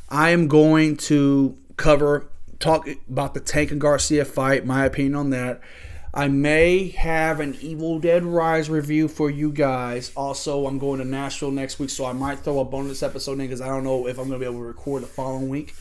[0.10, 5.32] I am going to cover, talk about the Tank and Garcia fight, my opinion on
[5.32, 5.60] that.
[6.16, 10.12] I may have an Evil Dead Rise review for you guys.
[10.16, 13.40] Also, I'm going to Nashville next week, so I might throw a bonus episode in
[13.40, 15.74] because I don't know if I'm going to be able to record the following week.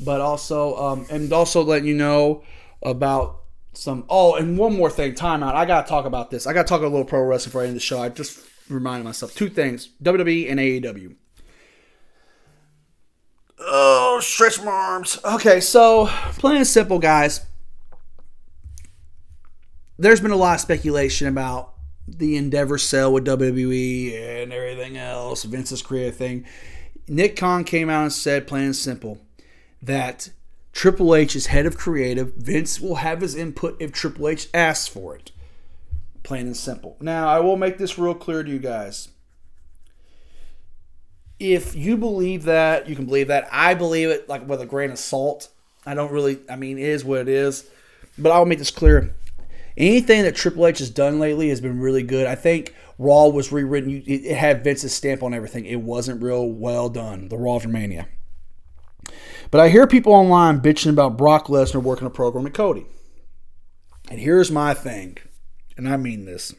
[0.00, 2.44] But also, um, and also letting you know
[2.82, 3.40] about
[3.72, 4.04] some.
[4.10, 5.14] Oh, and one more thing.
[5.14, 5.54] Timeout.
[5.54, 6.46] I got to talk about this.
[6.46, 8.02] I got to talk a little pro wrestling for the end the show.
[8.02, 8.38] I just
[8.68, 11.16] reminded myself two things: WWE and AEW.
[13.60, 15.18] Oh, stretch my arms.
[15.24, 17.47] Okay, so plain and simple, guys
[19.98, 21.74] there's been a lot of speculation about
[22.06, 26.46] the Endeavor sale with WWE and everything else, Vince's career thing.
[27.08, 29.18] Nick Khan came out and said, plain and simple,
[29.82, 30.30] that
[30.72, 32.34] Triple H is head of creative.
[32.34, 35.32] Vince will have his input if Triple H asks for it.
[36.22, 36.96] Plain and simple.
[37.00, 39.08] Now, I will make this real clear to you guys.
[41.40, 43.48] If you believe that, you can believe that.
[43.50, 45.48] I believe it like with a grain of salt.
[45.86, 47.68] I don't really, I mean, it is what it is.
[48.18, 49.14] But I'll make this clear
[49.78, 52.26] anything that Triple H has done lately has been really good.
[52.26, 54.02] I think Raw was rewritten.
[54.06, 55.64] It had Vince's stamp on everything.
[55.64, 57.28] It wasn't real well done.
[57.28, 58.08] The Raw of Mania.
[59.50, 62.86] But I hear people online bitching about Brock Lesnar working a program with Cody.
[64.10, 65.18] And here's my thing,
[65.76, 66.54] and I mean this.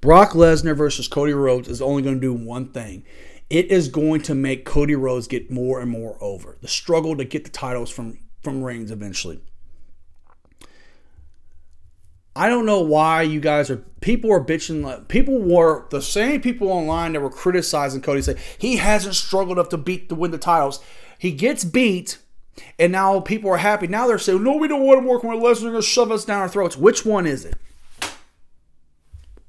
[0.00, 3.04] Brock Lesnar versus Cody Rhodes is only going to do one thing.
[3.50, 6.56] It is going to make Cody Rhodes get more and more over.
[6.60, 9.42] The struggle to get the titles from from Reigns eventually.
[12.40, 13.84] I don't know why you guys are.
[14.00, 15.06] People are bitching.
[15.08, 18.22] People were the same people online that were criticizing Cody.
[18.22, 20.82] Say he hasn't struggled enough to beat to win the titles.
[21.18, 22.16] He gets beat,
[22.78, 23.88] and now people are happy.
[23.88, 25.64] Now they're saying, "No, we don't want him working with Lesnar.
[25.64, 27.56] They're to shove us down our throats." Which one is it?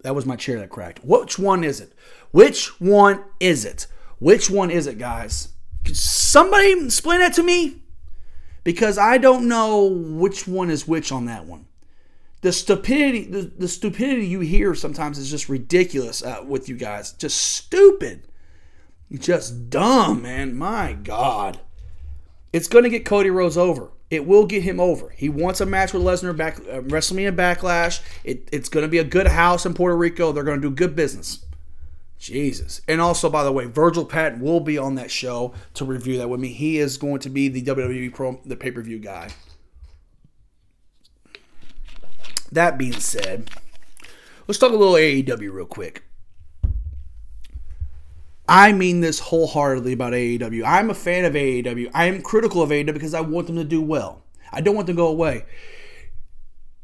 [0.02, 1.00] That was my chair that cracked.
[1.02, 1.94] Which one is it?
[2.32, 3.88] Which one is it?
[4.20, 5.48] Which one is it, guys?
[5.94, 7.84] Somebody explain that to me?
[8.66, 11.68] Because I don't know which one is which on that one
[12.42, 17.14] the stupidity the, the stupidity you hear sometimes is just ridiculous uh, with you guys.
[17.14, 18.28] Just stupid.
[19.12, 20.56] Just dumb man.
[20.56, 21.60] My god.
[22.52, 23.92] It's going to get cody rhodes over.
[24.10, 25.10] It will get him over.
[25.10, 28.02] He wants a match with lesnar back uh, wrestlemania backlash.
[28.26, 30.32] It, it's going to be a good house in puerto rico.
[30.32, 31.46] They're going to do good business.
[32.18, 32.82] Jesus.
[32.88, 36.30] And also by the way virgil patton will be on that show to review that
[36.30, 36.50] with me.
[36.50, 39.30] He is going to be the wwe pro the pay-per-view guy
[42.52, 43.50] that being said,
[44.48, 46.04] let's talk a little AEW real quick.
[48.48, 50.64] I mean this wholeheartedly about AEW.
[50.66, 51.90] I'm a fan of AEW.
[51.94, 54.24] I am critical of AEW because I want them to do well.
[54.52, 55.46] I don't want them to go away.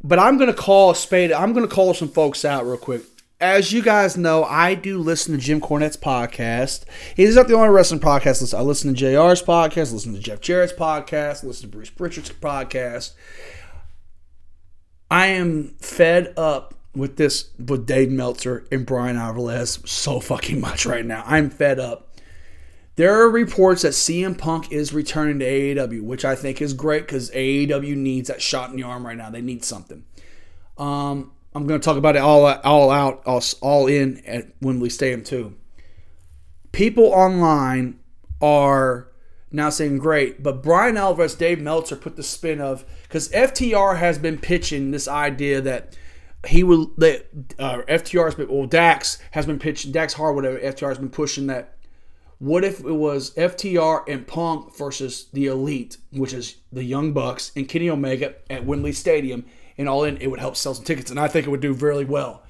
[0.02, 1.34] But I'm going to call a spade.
[1.34, 3.02] I'm going to call some folks out real quick.
[3.42, 6.86] As you guys know, I do listen to Jim Cornette's podcast.
[7.16, 8.58] He's not the only wrestling podcast.
[8.58, 13.12] I listen to JR's podcast, listen to Jeff Jarrett's podcast, listen to Bruce Pritchard's podcast.
[15.18, 20.86] I am fed up with this with Dave Meltzer and Bryan Alvarez so fucking much
[20.86, 21.24] right now.
[21.26, 22.20] I'm fed up.
[22.98, 27.08] There are reports that CM Punk is returning to AEW, which I think is great
[27.08, 29.32] because AEW needs that shot in the arm right now.
[29.32, 30.06] They need something.
[30.78, 34.92] Um, I'm going to talk about it all, all out, all, all in at Wembley
[34.92, 35.56] Stadium too.
[36.74, 38.00] People online
[38.40, 39.08] are
[39.52, 44.18] now saying great, but Bryan Alvarez, Dave Meltzer put the spin of because FTR has
[44.18, 45.96] been pitching this idea that
[46.46, 47.28] he will that
[47.58, 51.48] uh, FTR has been well Dax has been pitching Dax Harwood FTR has been pushing
[51.48, 51.74] that.
[52.40, 57.52] What if it was FTR and Punk versus the Elite, which is the Young Bucks
[57.56, 59.46] and Kenny Omega at Wembley Stadium,
[59.78, 61.74] and all in it would help sell some tickets, and I think it would do
[61.74, 62.44] really well.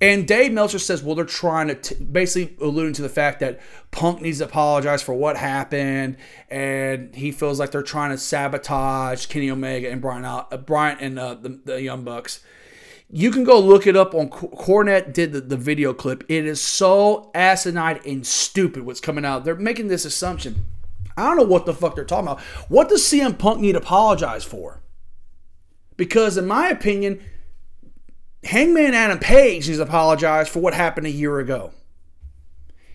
[0.00, 3.60] And Dave Meltzer says, well, they're trying to t- basically alluding to the fact that
[3.92, 6.18] Punk needs to apologize for what happened,
[6.50, 11.18] and he feels like they're trying to sabotage Kenny Omega and Brian, uh, Brian and
[11.18, 12.40] uh, the, the Young Bucks.
[13.08, 16.24] You can go look it up on Cornette did the, the video clip.
[16.28, 19.44] It is so asinine and stupid what's coming out.
[19.44, 20.66] They're making this assumption.
[21.16, 22.40] I don't know what the fuck they're talking about.
[22.68, 24.82] What does CM Punk need to apologize for?
[25.96, 27.20] Because in my opinion,
[28.46, 31.72] Hangman Adam Page needs to apologize for what happened a year ago.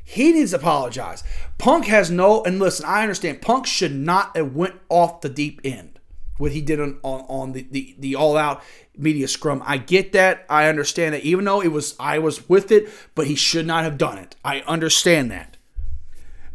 [0.04, 1.24] He needs to apologize.
[1.58, 5.62] Punk has no, and listen, I understand Punk should not have went off the deep
[5.64, 6.00] end.
[6.38, 8.64] what he did on, on, on the, the, the all out
[8.98, 9.62] media scrum.
[9.66, 10.46] I get that.
[10.50, 11.24] I understand that.
[11.24, 14.36] Even though it was I was with it, but he should not have done it.
[14.44, 15.58] I understand that.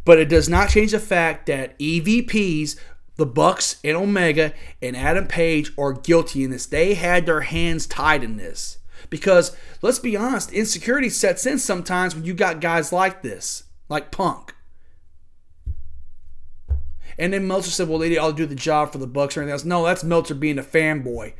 [0.05, 2.77] But it does not change the fact that EVPs,
[3.17, 6.67] the Bucks and Omega and Adam Page are guilty in this.
[6.67, 8.79] They had their hands tied in this.
[9.11, 14.11] Because let's be honest, insecurity sets in sometimes when you got guys like this, like
[14.11, 14.55] Punk.
[17.19, 19.53] And then Meltzer said, well, they to do the job for the Bucks or anything
[19.53, 19.65] else.
[19.65, 21.33] No, that's Meltzer being a fanboy.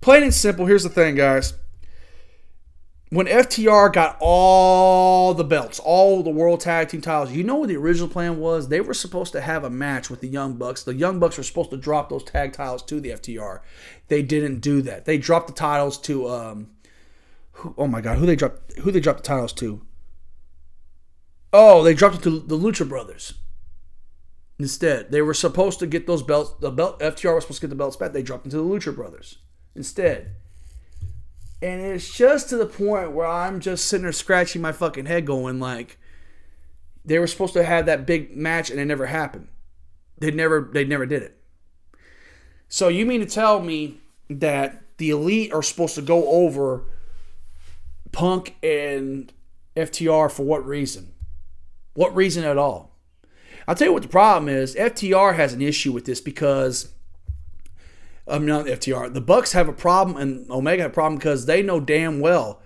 [0.00, 1.54] Plain and simple, here's the thing, guys.
[3.12, 7.68] When FTR got all the belts, all the World Tag Team titles, you know what
[7.68, 8.68] the original plan was?
[8.68, 10.84] They were supposed to have a match with the Young Bucks.
[10.84, 13.60] The Young Bucks were supposed to drop those tag titles to the FTR.
[14.06, 15.06] They didn't do that.
[15.06, 16.70] They dropped the titles to um,
[17.60, 19.82] who, oh my god, who they dropped who they dropped the titles to?
[21.52, 23.34] Oh, they dropped it to the Lucha Brothers.
[24.58, 26.54] Instead, they were supposed to get those belts.
[26.60, 28.12] The belt FTR was supposed to get the belts back.
[28.12, 29.38] They dropped into the Lucha Brothers
[29.74, 30.36] instead.
[31.62, 35.26] And it's just to the point where I'm just sitting there scratching my fucking head,
[35.26, 35.98] going like,
[37.04, 39.48] they were supposed to have that big match and it never happened.
[40.18, 41.36] They never, they never did it.
[42.68, 46.84] So you mean to tell me that the elite are supposed to go over
[48.12, 49.32] Punk and
[49.76, 51.12] FTR for what reason?
[51.94, 52.96] What reason at all?
[53.66, 54.74] I'll tell you what the problem is.
[54.74, 56.92] FTR has an issue with this because
[58.26, 59.12] I'm um, not FTR.
[59.12, 62.62] The Bucks have a problem and Omega have a problem because they know damn well.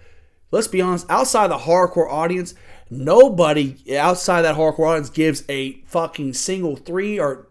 [0.51, 2.55] Let's be honest, outside the hardcore audience,
[2.90, 7.49] nobody outside that hardcore audience gives a fucking single three or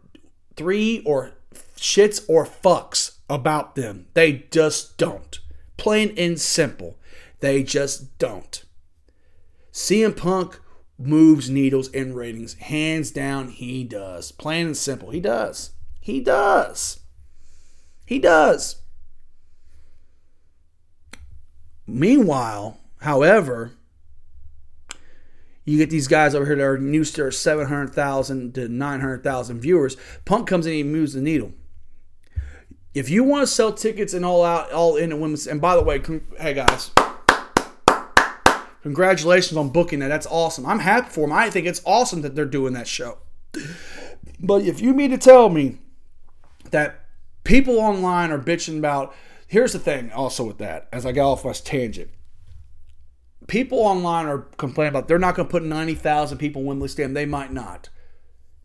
[0.56, 1.32] three or
[1.76, 4.08] shits or fucks about them.
[4.14, 5.40] They just don't.
[5.78, 6.98] Plain and simple.
[7.44, 8.64] They just don't.
[9.74, 10.62] CM Punk
[10.98, 12.54] moves needles in ratings.
[12.54, 14.32] Hands down, he does.
[14.32, 15.72] Plain and simple, he does.
[16.00, 17.02] He does.
[18.06, 18.78] He does.
[21.86, 23.74] Meanwhile, however,
[25.66, 29.98] you get these guys over here that are used to 700,000 to 900,000 viewers.
[30.24, 31.52] Punk comes in and he moves the needle.
[32.94, 35.76] If you want to sell tickets and all out, all in and women's, and by
[35.76, 36.02] the way,
[36.40, 36.92] hey guys,
[38.84, 40.10] Congratulations on booking that.
[40.10, 40.66] That's awesome.
[40.66, 41.32] I'm happy for them.
[41.32, 43.18] I think it's awesome that they're doing that show.
[44.40, 45.80] But if you mean to tell me
[46.72, 47.06] that
[47.46, 49.16] people online are bitching about,
[49.48, 52.10] here's the thing also with that, as I got off my tangent.
[53.48, 57.14] People online are complaining about they're not going to put 90,000 people in Wembley Stadium.
[57.14, 57.90] They might not.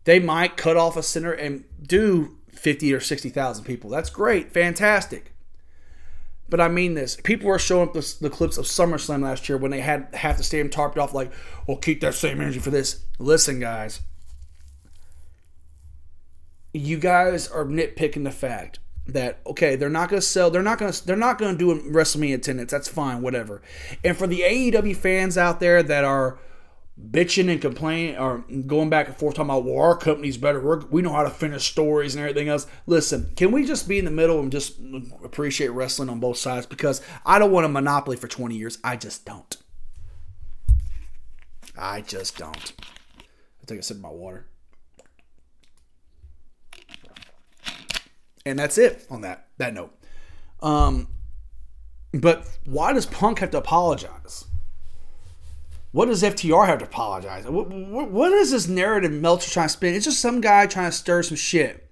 [0.03, 3.89] They might cut off a center and do 50 or 60,000 people.
[3.89, 4.51] That's great.
[4.51, 5.33] Fantastic.
[6.49, 7.17] But I mean this.
[7.23, 10.37] People were showing up the, the, clips of SummerSlam last year when they had half
[10.37, 11.31] the stadium tarped off, like,
[11.67, 13.05] well, keep that same energy for this.
[13.19, 14.01] Listen, guys.
[16.73, 20.49] You guys are nitpicking the fact that okay, they're not to sell.
[20.51, 21.05] They're not to.
[21.05, 22.71] They're not to do a WrestleMania attendance.
[22.71, 23.61] That's fine, whatever.
[24.03, 26.39] And for the AEW fans out there that are
[26.99, 30.59] bitching and complaining or going back and forth talking about well our company's better.
[30.59, 32.67] We're, we know how to finish stories and everything else.
[32.87, 34.79] Listen can we just be in the middle and just
[35.23, 36.65] appreciate wrestling on both sides?
[36.65, 38.77] Because i don't want a monopoly for 20 years.
[38.83, 39.57] I just don't.
[41.77, 42.73] I just don't.
[43.19, 44.45] I take a sip of my water.
[48.45, 49.95] And that's it on that that note.
[50.61, 51.07] Um
[52.11, 54.45] but why does punk have to apologize
[55.91, 57.45] what does FTR have to apologize?
[57.45, 59.95] What, what, what is this narrative Meltzer trying to spin?
[59.95, 61.85] It's just some guy trying to stir some shit.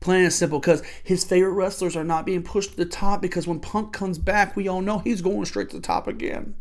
[0.00, 3.22] Plain and simple, because his favorite wrestlers are not being pushed to the top.
[3.22, 6.54] Because when Punk comes back, we all know he's going straight to the top again.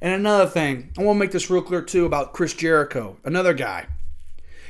[0.00, 3.54] And another thing, I want to make this real clear too about Chris Jericho, another
[3.54, 3.86] guy.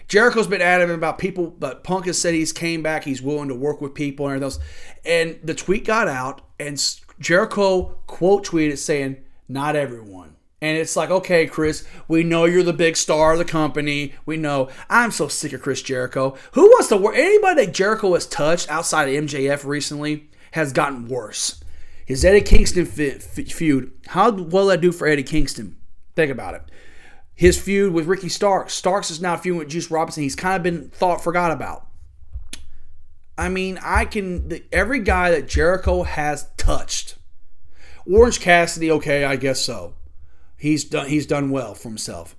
[0.08, 3.56] Jericho's been adamant about people, but Punk has said he's came back, he's willing to
[3.56, 4.58] work with people and everything else.
[5.04, 6.80] And the tweet got out, and
[7.18, 9.16] Jericho quote tweeted saying,
[9.48, 13.44] "Not everyone." And it's like, okay, Chris, we know you're the big star of the
[13.44, 14.14] company.
[14.24, 14.70] We know.
[14.88, 16.36] I'm so sick of Chris Jericho.
[16.52, 17.14] Who wants to work?
[17.14, 21.62] Anybody that Jericho has touched outside of MJF recently has gotten worse.
[22.06, 25.76] His Eddie Kingston feud, how will that do for Eddie Kingston?
[26.14, 26.62] Think about it.
[27.34, 28.72] His feud with Ricky Starks.
[28.72, 30.22] Starks is now feuding with Juice Robinson.
[30.22, 31.86] He's kind of been thought forgot about.
[33.36, 34.60] I mean, I can.
[34.72, 37.16] Every guy that Jericho has touched.
[38.10, 39.95] Orange Cassidy, okay, I guess so
[40.56, 42.36] he's done he's done well for himself.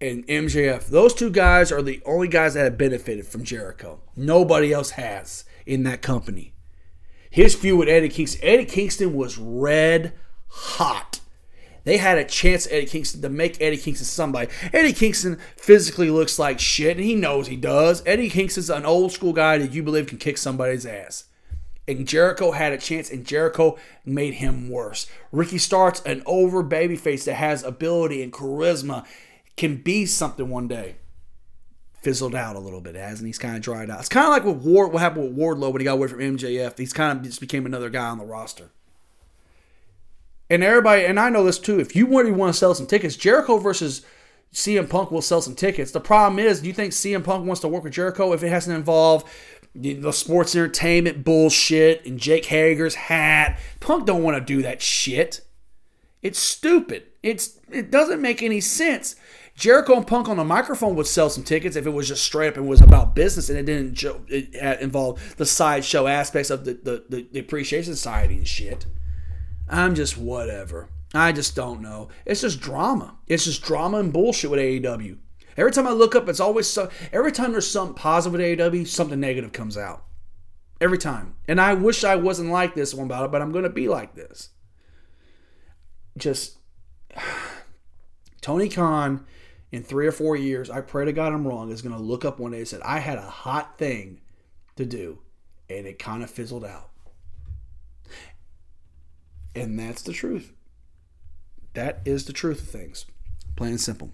[0.00, 4.00] And MJF, those two guys are the only guys that have benefited from Jericho.
[4.16, 6.54] Nobody else has in that company.
[7.30, 10.12] His feud with Eddie Kingston, Eddie Kingston was red
[10.48, 11.20] hot.
[11.84, 14.50] They had a chance, Eddie Kingston, to make Eddie Kingston somebody.
[14.72, 18.02] Eddie Kingston physically looks like shit, and he knows he does.
[18.06, 21.24] Eddie Kingston's an old school guy that you believe can kick somebody's ass.
[21.88, 25.08] And Jericho had a chance, and Jericho made him worse.
[25.32, 29.04] Ricky Starks, an over babyface that has ability and charisma,
[29.56, 30.96] can be something one day.
[32.00, 33.28] Fizzled out a little bit, hasn't he?
[33.28, 34.00] He's kind of dried out.
[34.00, 36.20] It's kind of like what Ward, what happened with Wardlow when he got away from
[36.20, 36.78] MJF.
[36.78, 38.70] He's kind of just became another guy on the roster.
[40.48, 41.80] And everybody, and I know this too.
[41.80, 44.04] If you really want to sell some tickets, Jericho versus
[44.52, 45.92] CM Punk will sell some tickets.
[45.92, 48.50] The problem is, do you think CM Punk wants to work with Jericho if it
[48.50, 49.26] hasn't involved
[49.74, 53.58] the sports entertainment bullshit and Jake Hager's hat?
[53.80, 55.40] Punk don't want to do that shit.
[56.22, 57.04] It's stupid.
[57.22, 59.16] It's it doesn't make any sense.
[59.54, 62.48] Jericho and Punk on the microphone would sell some tickets if it was just straight
[62.48, 66.64] up and was about business and it didn't it uh, involve the sideshow aspects of
[66.64, 68.86] the, the, the, the appreciation society and shit.
[69.68, 70.88] I'm just whatever.
[71.14, 72.08] I just don't know.
[72.24, 73.16] It's just drama.
[73.26, 75.18] It's just drama and bullshit with AEW.
[75.56, 76.90] Every time I look up, it's always so.
[77.12, 80.04] Every time there's something positive with AEW, something negative comes out.
[80.80, 81.34] Every time.
[81.46, 83.88] And I wish I wasn't like this one about it, but I'm going to be
[83.88, 84.50] like this.
[86.16, 86.58] Just.
[88.40, 89.24] Tony Khan,
[89.70, 92.24] in three or four years, I pray to God I'm wrong, is going to look
[92.24, 94.20] up one day and say, I had a hot thing
[94.76, 95.20] to do,
[95.70, 96.90] and it kind of fizzled out.
[99.54, 100.52] And that's the truth.
[101.74, 103.06] That is the truth of things.
[103.56, 104.10] Plain and simple.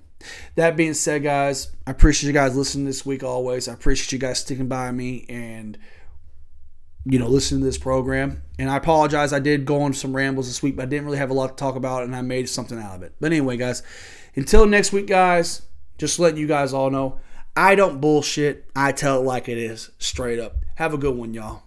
[0.56, 3.68] That being said, guys, I appreciate you guys listening this week always.
[3.68, 5.78] I appreciate you guys sticking by me and
[7.04, 8.42] you know listening to this program.
[8.58, 11.18] And I apologize, I did go on some rambles this week, but I didn't really
[11.18, 13.14] have a lot to talk about, and I made something out of it.
[13.20, 13.82] But anyway, guys,
[14.34, 15.62] until next week, guys,
[15.96, 17.20] just letting you guys all know,
[17.56, 18.70] I don't bullshit.
[18.74, 20.56] I tell it like it is, straight up.
[20.76, 21.62] Have a good one, y'all.